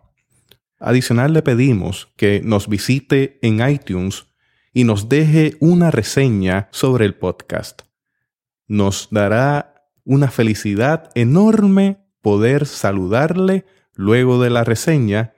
Adicional 0.81 1.33
le 1.33 1.43
pedimos 1.43 2.09
que 2.17 2.41
nos 2.45 2.69
visite 2.69 3.39
en 3.43 3.69
iTunes 3.69 4.27
y 4.73 4.85
nos 4.85 5.09
deje 5.09 5.57
una 5.61 5.91
reseña 5.91 6.69
sobre 6.71 7.05
el 7.05 7.15
podcast. 7.15 7.83
Nos 8.67 9.09
dará 9.11 9.75
una 10.05 10.29
felicidad 10.29 11.11
enorme 11.15 11.99
poder 12.23 12.67
saludarle 12.67 13.67
luego 13.95 14.41
de 14.41 14.51
la 14.51 14.65
reseña 14.65 15.35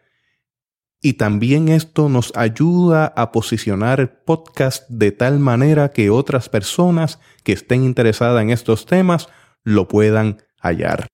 y 1.03 1.15
también 1.15 1.69
esto 1.69 2.09
nos 2.09 2.33
ayuda 2.37 3.13
a 3.17 3.33
posicionar 3.33 4.01
el 4.01 4.09
podcast 4.09 4.89
de 4.91 5.13
tal 5.13 5.39
manera 5.39 5.91
que 5.91 6.11
otras 6.11 6.49
personas 6.49 7.21
que 7.43 7.53
estén 7.53 7.85
interesadas 7.85 8.43
en 8.43 8.51
estos 8.51 8.87
temas 8.87 9.29
lo 9.65 9.89
puedan 9.89 10.39
hallar. 10.61 11.07